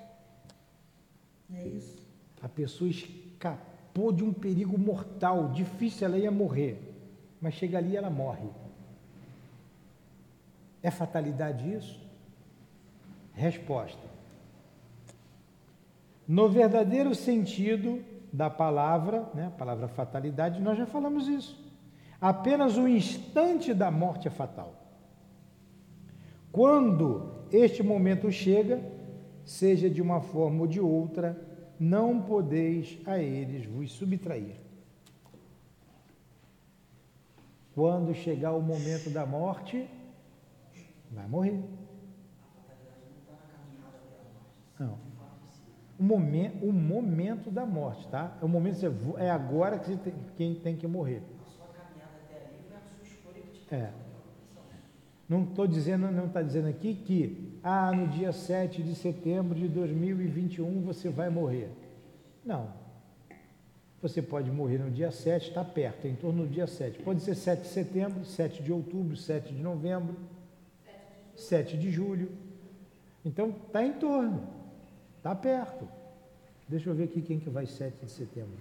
[1.50, 2.02] Não é isso?
[2.42, 6.82] A pessoa escapou de um perigo mortal, difícil, ela ia morrer,
[7.42, 8.48] mas chega ali e ela morre.
[10.82, 12.00] É fatalidade isso?
[13.34, 14.08] Resposta.
[16.26, 18.02] No verdadeiro sentido
[18.32, 21.71] da palavra, né, a palavra fatalidade, nós já falamos isso.
[22.22, 24.76] Apenas o instante da morte é fatal.
[26.52, 28.80] Quando este momento chega,
[29.44, 31.36] seja de uma forma ou de outra,
[31.80, 34.56] não podeis a eles vos subtrair.
[37.74, 39.90] Quando chegar o momento da morte,
[41.10, 41.60] vai morrer.
[44.78, 45.00] Não.
[45.98, 48.38] O momento, o momento da morte, tá?
[48.42, 48.86] É o momento
[49.18, 51.24] é agora que tem, quem tem que morrer.
[53.72, 53.90] É.
[55.30, 59.68] Não estou dizendo, não está dizendo aqui que ah, no dia 7 de setembro de
[59.70, 61.70] 2021 você vai morrer.
[62.46, 62.74] Não.
[64.02, 67.02] Você pode morrer no dia 7, está perto, em torno do dia 7.
[67.04, 70.18] Pode ser 7 de setembro, 7 de outubro, 7 de novembro,
[71.36, 72.32] 7 de julho.
[73.24, 74.48] Então está em torno,
[75.18, 75.88] está perto.
[76.68, 78.58] Deixa eu ver aqui quem que vai 7 de setembro.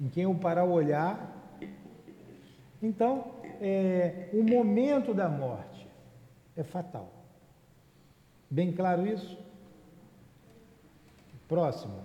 [0.00, 1.41] Em quem eu parar o olhar,
[2.82, 5.86] então, é, o momento da morte
[6.56, 7.12] é fatal.
[8.50, 9.38] Bem claro isso?
[11.48, 12.04] Próximo.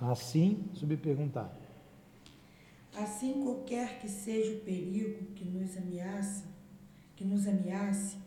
[0.00, 1.50] Assim, subperguntar.
[2.96, 6.44] Assim, qualquer que seja o perigo que nos ameaça,
[7.14, 8.18] que nos ameace,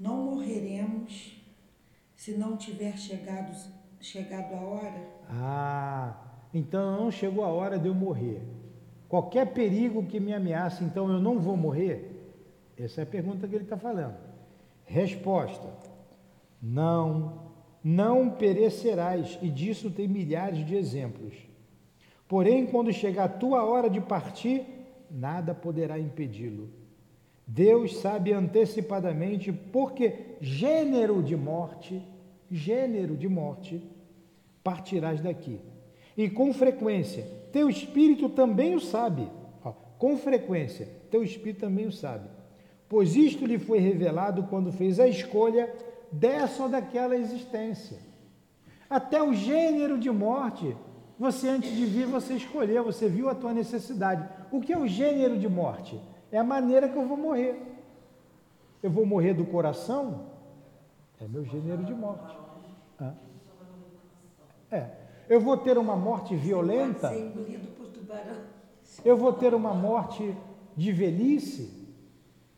[0.00, 1.40] não morreremos
[2.16, 3.54] se não tiver chegado,
[4.00, 5.08] chegado a hora.
[5.28, 6.16] Ah,
[6.52, 8.42] então não chegou a hora de eu morrer.
[9.12, 12.32] Qualquer perigo que me ameace, então eu não vou morrer?
[12.78, 14.16] Essa é a pergunta que ele está falando.
[14.86, 15.68] Resposta:
[16.62, 17.52] Não,
[17.84, 21.34] não perecerás, e disso tem milhares de exemplos.
[22.26, 24.64] Porém, quando chegar a tua hora de partir,
[25.10, 26.70] nada poderá impedi-lo.
[27.46, 32.02] Deus sabe antecipadamente porque gênero de morte,
[32.50, 33.86] gênero de morte,
[34.64, 35.60] partirás daqui.
[36.16, 39.28] E com frequência, teu espírito também o sabe.
[39.98, 42.28] Com frequência, teu espírito também o sabe.
[42.88, 45.72] Pois isto lhe foi revelado quando fez a escolha
[46.10, 47.98] dessa ou daquela existência.
[48.90, 50.76] Até o gênero de morte,
[51.18, 54.28] você antes de vir, você escolheu, você viu a tua necessidade.
[54.50, 56.00] O que é o gênero de morte?
[56.30, 57.62] É a maneira que eu vou morrer.
[58.82, 60.26] Eu vou morrer do coração?
[61.20, 62.36] É meu gênero de morte.
[64.70, 65.01] É.
[65.28, 67.08] Eu vou ter uma morte violenta.
[67.08, 68.40] Pode ser engolido por tubarão.
[69.04, 70.36] Eu vou ter uma morte
[70.76, 71.82] de velhice.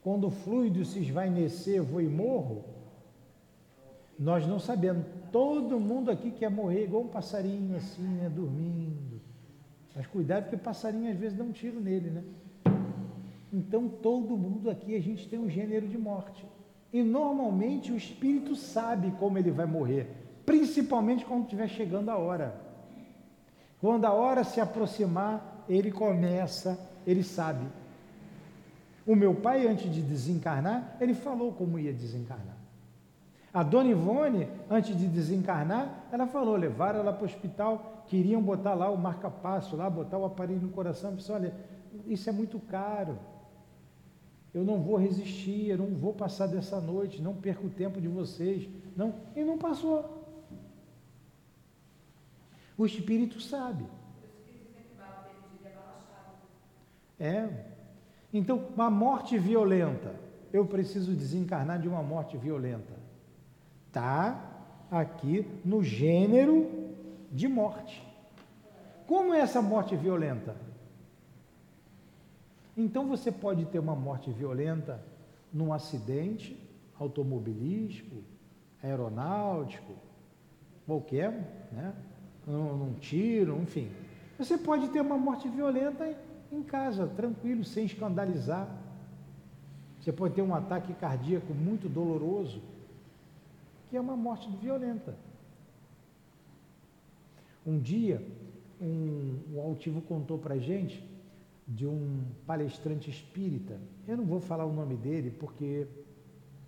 [0.03, 2.65] Quando o fluido se esvainecer, eu vou e morro.
[4.19, 5.05] Nós não sabemos.
[5.33, 9.21] Todo mundo aqui quer morrer igual um passarinho assim, né, dormindo.
[9.95, 12.25] Mas cuidado que o passarinho às vezes dá um tiro nele, né?
[13.53, 16.45] Então todo mundo aqui a gente tem um gênero de morte.
[16.93, 20.09] E normalmente o espírito sabe como ele vai morrer,
[20.45, 22.55] principalmente quando estiver chegando a hora.
[23.81, 27.67] Quando a hora se aproximar, ele começa, ele sabe.
[29.07, 32.57] O meu pai, antes de desencarnar, ele falou como ia desencarnar.
[33.53, 38.75] A dona Ivone, antes de desencarnar, ela falou, levaram ela para o hospital, queriam botar
[38.75, 41.55] lá o marca-passo, lá, botar o aparelho no coração, disse, olha,
[42.07, 43.17] isso é muito caro.
[44.53, 48.09] Eu não vou resistir, eu não vou passar dessa noite, não perco o tempo de
[48.09, 48.69] vocês.
[48.97, 50.24] Não, e não passou.
[52.77, 53.85] O espírito sabe.
[57.19, 57.49] É.
[58.33, 60.15] Então, uma morte violenta.
[60.53, 63.05] Eu preciso desencarnar de uma morte violenta
[63.95, 64.37] está
[64.91, 66.69] aqui no gênero
[67.31, 68.05] de morte.
[69.07, 70.57] Como é essa morte violenta?
[72.77, 75.01] Então você pode ter uma morte violenta
[75.53, 76.61] num acidente
[76.99, 78.17] automobilístico,
[78.83, 79.95] aeronáutico,
[80.85, 81.95] qualquer, né?
[82.47, 83.91] Num, num tiro, enfim.
[84.39, 86.17] Você pode ter uma morte violenta
[86.51, 88.69] em casa, tranquilo, sem escandalizar.
[90.01, 92.61] Você pode ter um ataque cardíaco muito doloroso
[93.95, 95.15] que é uma morte violenta.
[97.65, 98.21] Um dia,
[98.81, 101.09] um, um altivo contou para gente
[101.67, 103.79] de um palestrante espírita.
[104.09, 105.87] Eu não vou falar o nome dele porque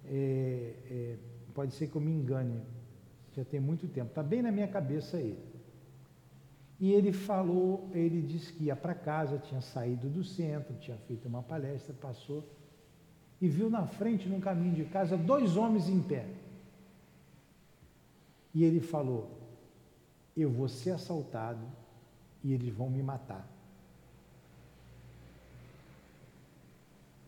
[0.04, 1.16] é, é,
[1.52, 2.62] pode ser que eu me engane.
[3.34, 4.10] Já tem muito tempo.
[4.10, 5.55] Está bem na minha cabeça ele.
[6.78, 11.26] E ele falou, ele disse que ia para casa, tinha saído do centro, tinha feito
[11.26, 12.44] uma palestra, passou
[13.40, 16.26] e viu na frente, no caminho de casa, dois homens em pé.
[18.54, 19.30] E ele falou:
[20.36, 21.60] Eu vou ser assaltado
[22.42, 23.46] e eles vão me matar.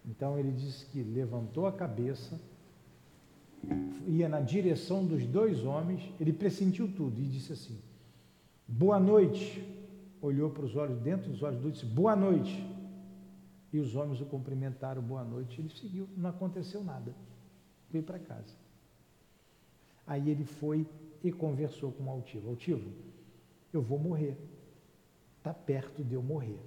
[0.07, 2.40] Então ele disse que levantou a cabeça,
[4.07, 7.78] ia na direção dos dois homens, ele pressentiu tudo e disse assim:
[8.69, 9.66] Boa noite.
[10.21, 12.66] Olhou para os olhos, dentro dos olhos do disse: Boa noite.
[13.73, 15.61] E os homens o cumprimentaram, boa noite.
[15.61, 17.14] Ele seguiu, não aconteceu nada.
[17.91, 18.55] Veio para casa.
[20.07, 20.86] Aí ele foi
[21.24, 22.51] e conversou com o altivo.
[22.51, 22.90] Altivo,
[23.73, 24.36] eu vou morrer.
[25.39, 26.61] Está perto de eu morrer.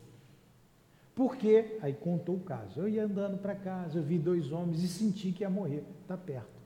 [1.14, 1.78] Por quê?
[1.82, 2.80] Aí contou o caso.
[2.80, 5.84] Eu ia andando para casa, eu vi dois homens e senti que ia morrer.
[6.02, 6.62] Está perto.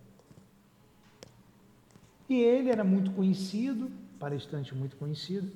[2.30, 3.92] E ele era muito conhecido,
[4.26, 5.52] palestrante muito conhecido,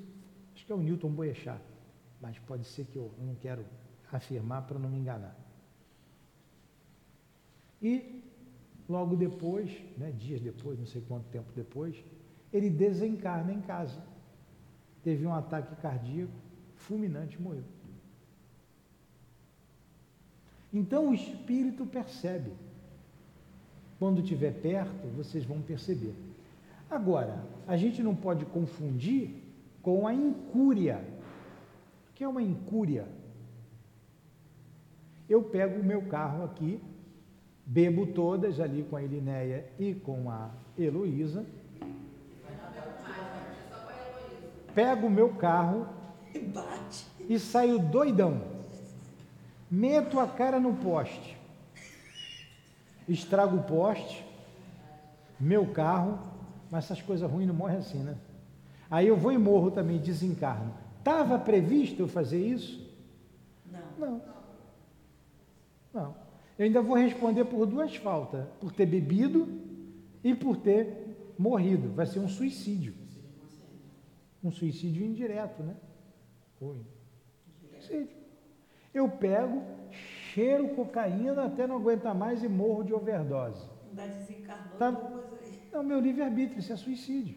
[0.53, 1.59] acho que é o Newton Boechat,
[2.21, 3.65] mas pode ser que eu não quero
[4.11, 5.35] afirmar para não me enganar.
[7.81, 8.23] E
[8.87, 11.95] logo depois, né, dias depois, não sei quanto tempo depois,
[12.53, 13.99] ele desencarna em casa.
[15.03, 16.31] Teve um ataque cardíaco
[16.75, 17.63] fulminante, morreu.
[20.71, 22.51] Então o espírito percebe.
[23.97, 26.28] Quando estiver perto, vocês vão perceber.
[26.89, 29.43] Agora, a gente não pode confundir
[29.81, 31.03] com a incúria.
[32.09, 33.07] O que é uma incúria?
[35.29, 36.81] Eu pego o meu carro aqui,
[37.65, 41.45] bebo todas ali com a Elinéia e com a Heloísa,
[44.73, 45.87] pego o meu carro
[46.53, 47.05] Bate.
[47.27, 48.41] e saio doidão.
[49.69, 51.37] Meto a cara no poste.
[53.07, 54.25] Estrago o poste,
[55.39, 56.19] meu carro,
[56.71, 58.15] mas essas coisas ruins não morrem assim, né?
[58.89, 60.73] Aí eu vou e morro também, desencarno.
[60.97, 62.87] Estava previsto eu fazer isso?
[63.71, 63.79] Não.
[63.97, 64.21] Não.
[65.93, 66.15] Não.
[66.57, 69.47] Eu ainda vou responder por duas faltas: por ter bebido
[70.23, 71.89] e por ter morrido.
[71.93, 72.93] Vai ser um suicídio.
[74.43, 75.75] Um suicídio indireto, né?
[76.61, 76.85] Ruim.
[77.71, 78.17] Suicídio.
[78.93, 79.61] Eu pego,
[80.33, 83.65] cheiro cocaína até não aguentar mais e morro de overdose.
[83.89, 84.91] Ainda desencarnou Tá.
[84.91, 85.38] duas.
[85.71, 87.35] É o meu livre-arbítrio, isso é suicídio.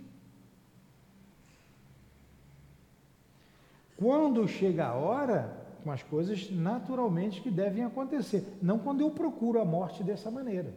[3.96, 9.60] Quando chega a hora, com as coisas naturalmente que devem acontecer, não quando eu procuro
[9.60, 10.74] a morte dessa maneira.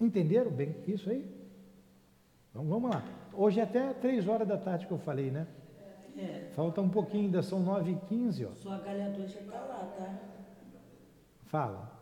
[0.00, 1.24] Entenderam bem isso aí?
[2.50, 3.04] Então vamos lá.
[3.32, 5.46] Hoje é até três horas da tarde que eu falei, né?
[6.16, 6.50] É.
[6.54, 8.52] Falta um pouquinho, ainda são nove e quinze, ó.
[8.54, 10.18] Sua galhadora já está lá, tá?
[11.44, 11.97] Fala.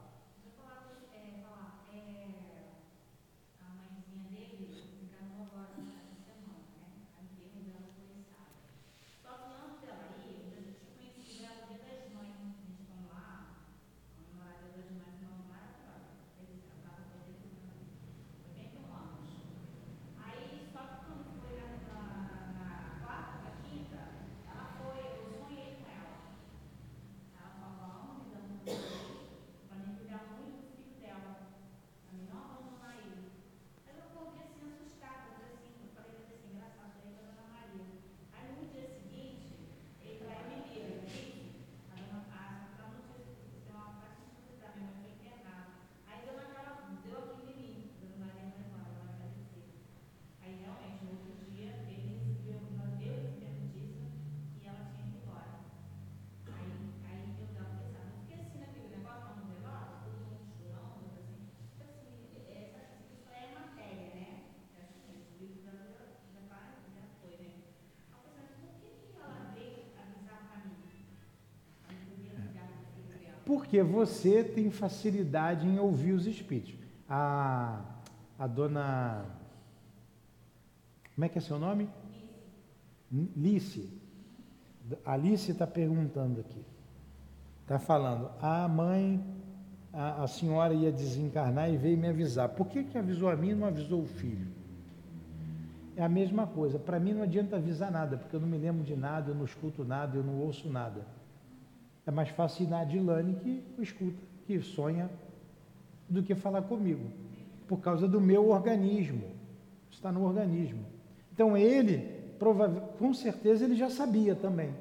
[73.47, 76.75] Porque você tem facilidade em ouvir os espíritos.
[77.09, 77.81] A,
[78.37, 79.25] a dona.
[81.15, 81.89] Como é que é seu nome?
[83.11, 83.89] Lice.
[85.05, 86.61] Alice está perguntando aqui.
[87.63, 89.25] Está falando, a mãe,
[89.93, 92.49] a, a, senhora ia desencarnar e veio me avisar.
[92.49, 94.49] Por que, que avisou a mim e não avisou o filho?
[95.97, 96.81] É a mesma coisa.
[96.81, 99.45] Para mim não adianta avisar nada, porque eu não me lembro de nada, eu não
[99.45, 101.07] escuto nada, eu não ouço nada.
[102.07, 102.85] É mais fácil ir na
[103.35, 105.11] que escuta, que sonha,
[106.09, 107.11] do que falar comigo.
[107.67, 109.25] Por causa do meu organismo.
[109.91, 110.85] Está no organismo.
[111.33, 112.09] Então ele,
[112.99, 114.73] com certeza, ele já sabia também.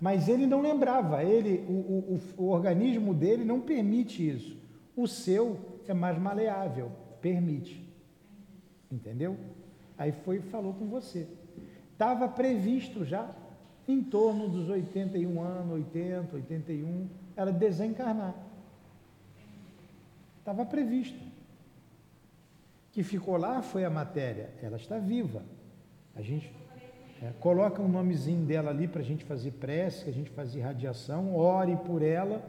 [0.00, 4.56] Mas ele não lembrava, ele, o, o, o, organismo dele não permite isso.
[4.96, 6.90] O seu é mais maleável,
[7.20, 7.86] permite.
[8.90, 9.36] Entendeu?
[9.98, 11.28] Aí foi e falou com você.
[11.92, 13.30] Estava previsto já,
[13.92, 18.34] em torno dos 81 anos, 80, 81, era desencarnar.
[20.38, 21.18] Estava previsto.
[22.92, 25.42] Que ficou lá foi a matéria, ela está viva.
[26.14, 26.52] A gente
[27.22, 30.54] é, coloca um nomezinho dela ali para a gente fazer prece, que a gente faz
[30.54, 32.42] irradiação, ore por ela,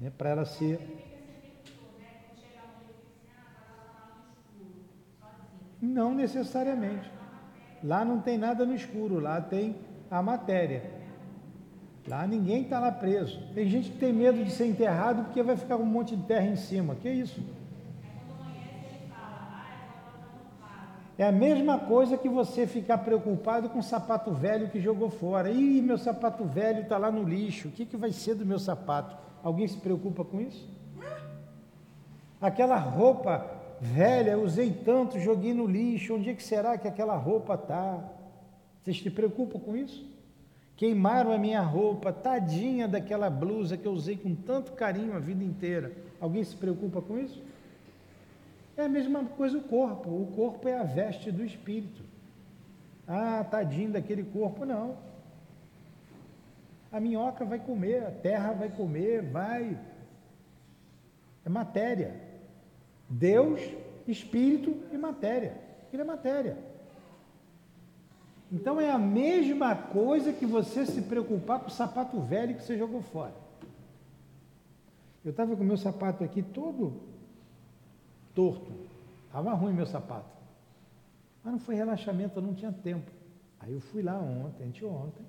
[0.00, 0.78] né, para ela ser.
[5.80, 7.10] Não necessariamente.
[7.82, 9.74] Lá não tem nada no escuro, lá tem
[10.10, 10.82] a matéria.
[12.08, 13.40] Lá ninguém está lá preso.
[13.54, 16.46] Tem gente que tem medo de ser enterrado porque vai ficar um monte de terra
[16.46, 16.94] em cima.
[16.96, 17.40] Que isso?
[21.16, 25.50] É a mesma coisa que você ficar preocupado com o sapato velho que jogou fora.
[25.50, 27.68] Ih, meu sapato velho está lá no lixo.
[27.68, 29.14] O que, que vai ser do meu sapato?
[29.42, 30.66] Alguém se preocupa com isso?
[32.40, 33.46] Aquela roupa
[33.78, 36.14] velha, usei tanto, joguei no lixo.
[36.14, 38.02] Onde é que será que aquela roupa está?
[38.82, 40.08] Vocês se preocupam com isso?
[40.76, 45.44] Queimaram a minha roupa, tadinha daquela blusa que eu usei com tanto carinho a vida
[45.44, 45.92] inteira.
[46.18, 47.42] Alguém se preocupa com isso?
[48.76, 50.08] É a mesma coisa o corpo.
[50.08, 52.02] O corpo é a veste do espírito.
[53.06, 54.96] Ah, tadinho daquele corpo, não.
[56.90, 59.78] A minhoca vai comer, a terra vai comer, vai.
[61.44, 62.14] É matéria.
[63.08, 63.60] Deus,
[64.08, 65.54] espírito e matéria.
[65.92, 66.69] Ele é matéria.
[68.52, 72.76] Então é a mesma coisa que você se preocupar com o sapato velho que você
[72.76, 73.34] jogou fora.
[75.24, 77.00] Eu estava com o meu sapato aqui todo
[78.34, 78.72] torto.
[79.26, 80.28] Estava ruim meu sapato.
[81.44, 83.10] Mas não foi relaxamento, eu não tinha tempo.
[83.60, 85.24] Aí eu fui lá ontem, anteontem,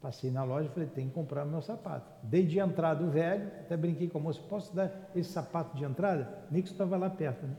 [0.00, 2.10] passei na loja e falei, tem que comprar meu sapato.
[2.22, 5.84] Dei de entrada o velho, até brinquei com a moça, posso dar esse sapato de
[5.84, 6.46] entrada?
[6.50, 7.54] Nixon estava lá perto, né?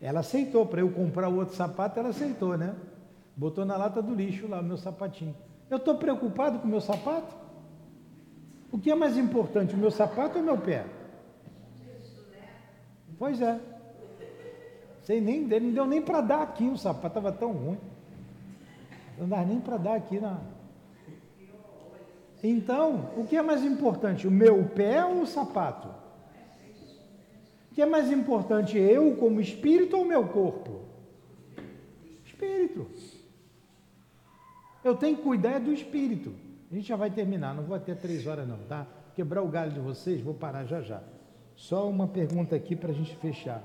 [0.00, 2.74] Ela aceitou, para eu comprar o outro sapato, ela aceitou, né?
[3.36, 5.34] Botou na lata do lixo lá o meu sapatinho.
[5.70, 7.34] Eu estou preocupado com o meu sapato?
[8.70, 10.84] O que é mais importante, o meu sapato ou o meu pé?
[13.18, 13.58] Pois é.
[15.02, 17.78] Sei nem, não deu nem para dar aqui o sapato, estava tão ruim.
[19.18, 20.38] Não dá nem para dar aqui na.
[22.42, 25.88] Então, o que é mais importante, o meu pé ou o sapato?
[27.76, 30.80] O que é mais importante, eu como espírito ou meu corpo?
[32.24, 32.86] Espírito.
[34.82, 36.34] Eu tenho que cuidar do espírito.
[36.72, 38.86] A gente já vai terminar, não vou até três horas não, tá?
[39.14, 41.02] Quebrar o galho de vocês, vou parar já já.
[41.54, 43.62] Só uma pergunta aqui para a gente fechar.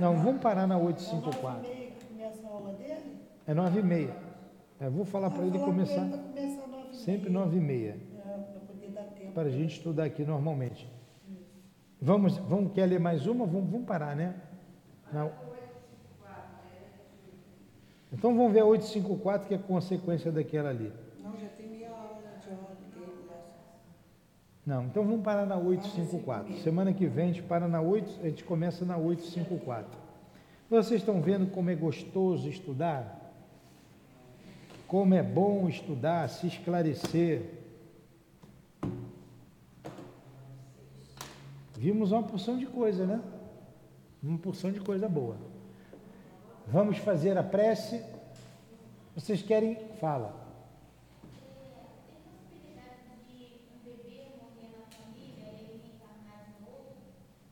[0.00, 1.70] Não, vamos parar na 854.
[1.70, 3.18] É começa a aula dele?
[3.46, 4.16] É 9 e meia.
[4.80, 6.08] Eu vou falar para ele começar
[6.98, 7.96] sempre 9 e meia.
[9.34, 10.88] Para a gente estudar aqui normalmente.
[12.00, 13.46] Vamos, vamos, quer ler mais uma?
[13.46, 14.34] Vamos, vamos parar, né?
[15.12, 15.30] Não.
[18.12, 20.92] Então vamos ver a 854, que é consequência daquela ali.
[21.22, 23.12] Não, já tem meia hora de aula dele.
[24.64, 26.58] Não, então vamos parar na 854.
[26.58, 29.98] Semana que vem a gente para na 8, a gente começa na 854.
[30.70, 33.17] Vocês estão vendo como é gostoso estudar?
[34.88, 37.42] Como é bom estudar, se esclarecer.
[41.76, 43.22] Vimos uma porção de coisa, né?
[44.22, 45.36] Uma porção de coisa boa.
[46.66, 48.02] Vamos fazer a prece.
[49.14, 49.76] Vocês querem?
[50.00, 50.34] Fala.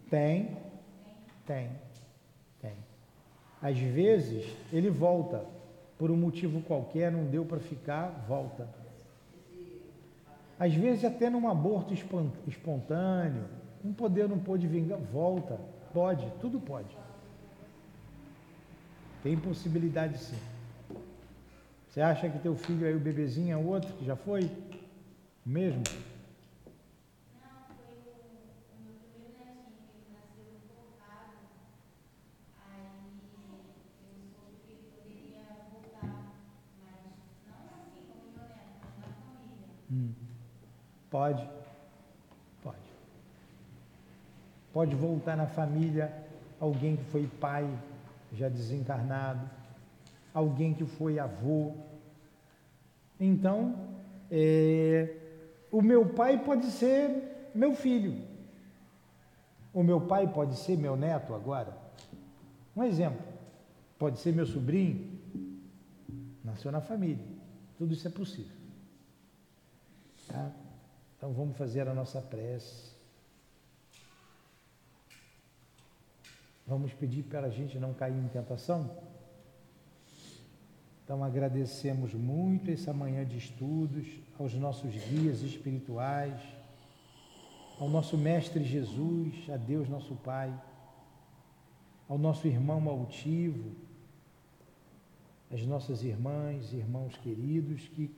[0.08, 0.56] Tem,
[1.44, 1.70] tem,
[2.62, 2.76] tem.
[3.60, 5.44] Às vezes ele volta,
[5.98, 8.68] por um motivo qualquer, não deu para ficar, volta.
[10.59, 13.44] Às vezes até num aborto espon- espontâneo,
[13.85, 15.59] um poder não pôde vingar, volta,
[15.93, 16.97] pode, tudo pode.
[19.23, 20.39] Tem possibilidade sim.
[21.89, 24.51] Você acha que teu filho aí, o bebezinho, é outro que já foi?
[25.44, 25.82] Mesmo?
[39.90, 40.12] Hum.
[41.10, 41.48] Pode.
[42.62, 42.76] Pode.
[44.72, 46.12] Pode voltar na família
[46.60, 47.68] alguém que foi pai
[48.32, 49.48] já desencarnado,
[50.34, 51.72] alguém que foi avô.
[53.18, 53.74] Então,
[54.30, 55.16] é,
[55.70, 58.22] o meu pai pode ser meu filho.
[59.72, 61.76] O meu pai pode ser meu neto agora.
[62.76, 63.24] Um exemplo.
[63.98, 65.18] Pode ser meu sobrinho.
[66.44, 67.24] Nasceu na família.
[67.78, 68.55] Tudo isso é possível.
[70.28, 70.50] Tá?
[71.16, 72.94] Então vamos fazer a nossa prece.
[76.66, 78.90] Vamos pedir para a gente não cair em tentação?
[81.04, 86.40] Então agradecemos muito essa manhã de estudos aos nossos guias espirituais,
[87.78, 90.52] ao nosso Mestre Jesus, a Deus nosso Pai,
[92.08, 93.76] ao nosso irmão altivo,
[95.52, 98.10] às nossas irmãs e irmãos queridos que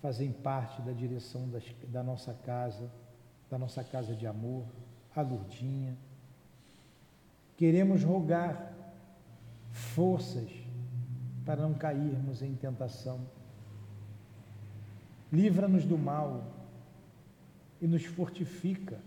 [0.00, 2.90] fazem parte da direção das, da nossa casa,
[3.50, 4.64] da nossa casa de amor,
[5.14, 5.96] a Lurdinha.
[7.56, 8.72] Queremos rogar
[9.70, 10.50] forças
[11.44, 13.20] para não cairmos em tentação.
[15.32, 16.44] Livra-nos do mal
[17.80, 18.98] e nos fortifica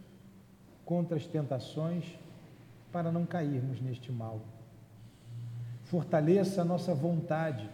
[0.85, 2.18] contra as tentações
[2.91, 4.41] para não cairmos neste mal.
[5.84, 7.69] Fortaleça a nossa vontade,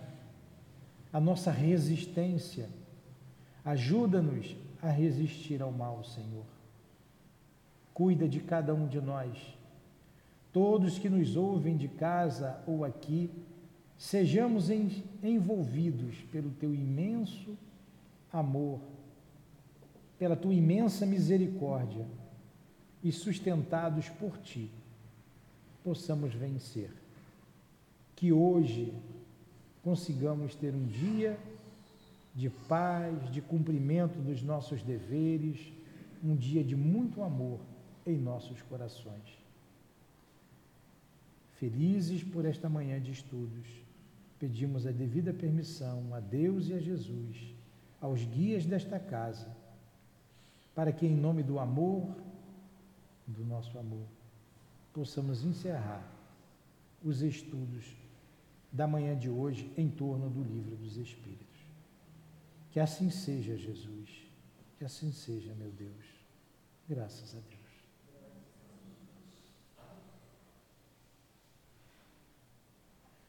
[1.11, 2.69] a nossa resistência.
[3.67, 6.45] Ajuda-nos a resistir ao mal, Senhor.
[7.93, 9.37] Cuida de cada um de nós.
[10.53, 13.29] Todos que nos ouvem de casa ou aqui,
[13.97, 17.57] sejamos envolvidos pelo teu imenso
[18.31, 18.79] amor,
[20.17, 22.07] pela tua imensa misericórdia
[23.03, 24.71] e sustentados por ti,
[25.83, 26.93] possamos vencer.
[28.15, 28.93] Que hoje
[29.83, 31.37] consigamos ter um dia
[32.37, 35.73] de paz, de cumprimento dos nossos deveres,
[36.23, 37.59] um dia de muito amor
[38.05, 39.43] em nossos corações.
[41.53, 43.67] Felizes por esta manhã de estudos
[44.37, 47.55] pedimos a devida permissão a Deus e a Jesus,
[47.99, 49.49] aos guias desta casa,
[50.75, 52.15] para que, em nome do amor,
[53.25, 54.05] do nosso amor,
[54.93, 56.07] possamos encerrar
[57.03, 57.97] os estudos
[58.71, 61.46] da manhã de hoje em torno do livro dos Espíritos.
[62.77, 64.31] Que assim seja, Jesus,
[64.77, 66.05] que assim seja, meu Deus.
[66.87, 67.56] Graças a Deus.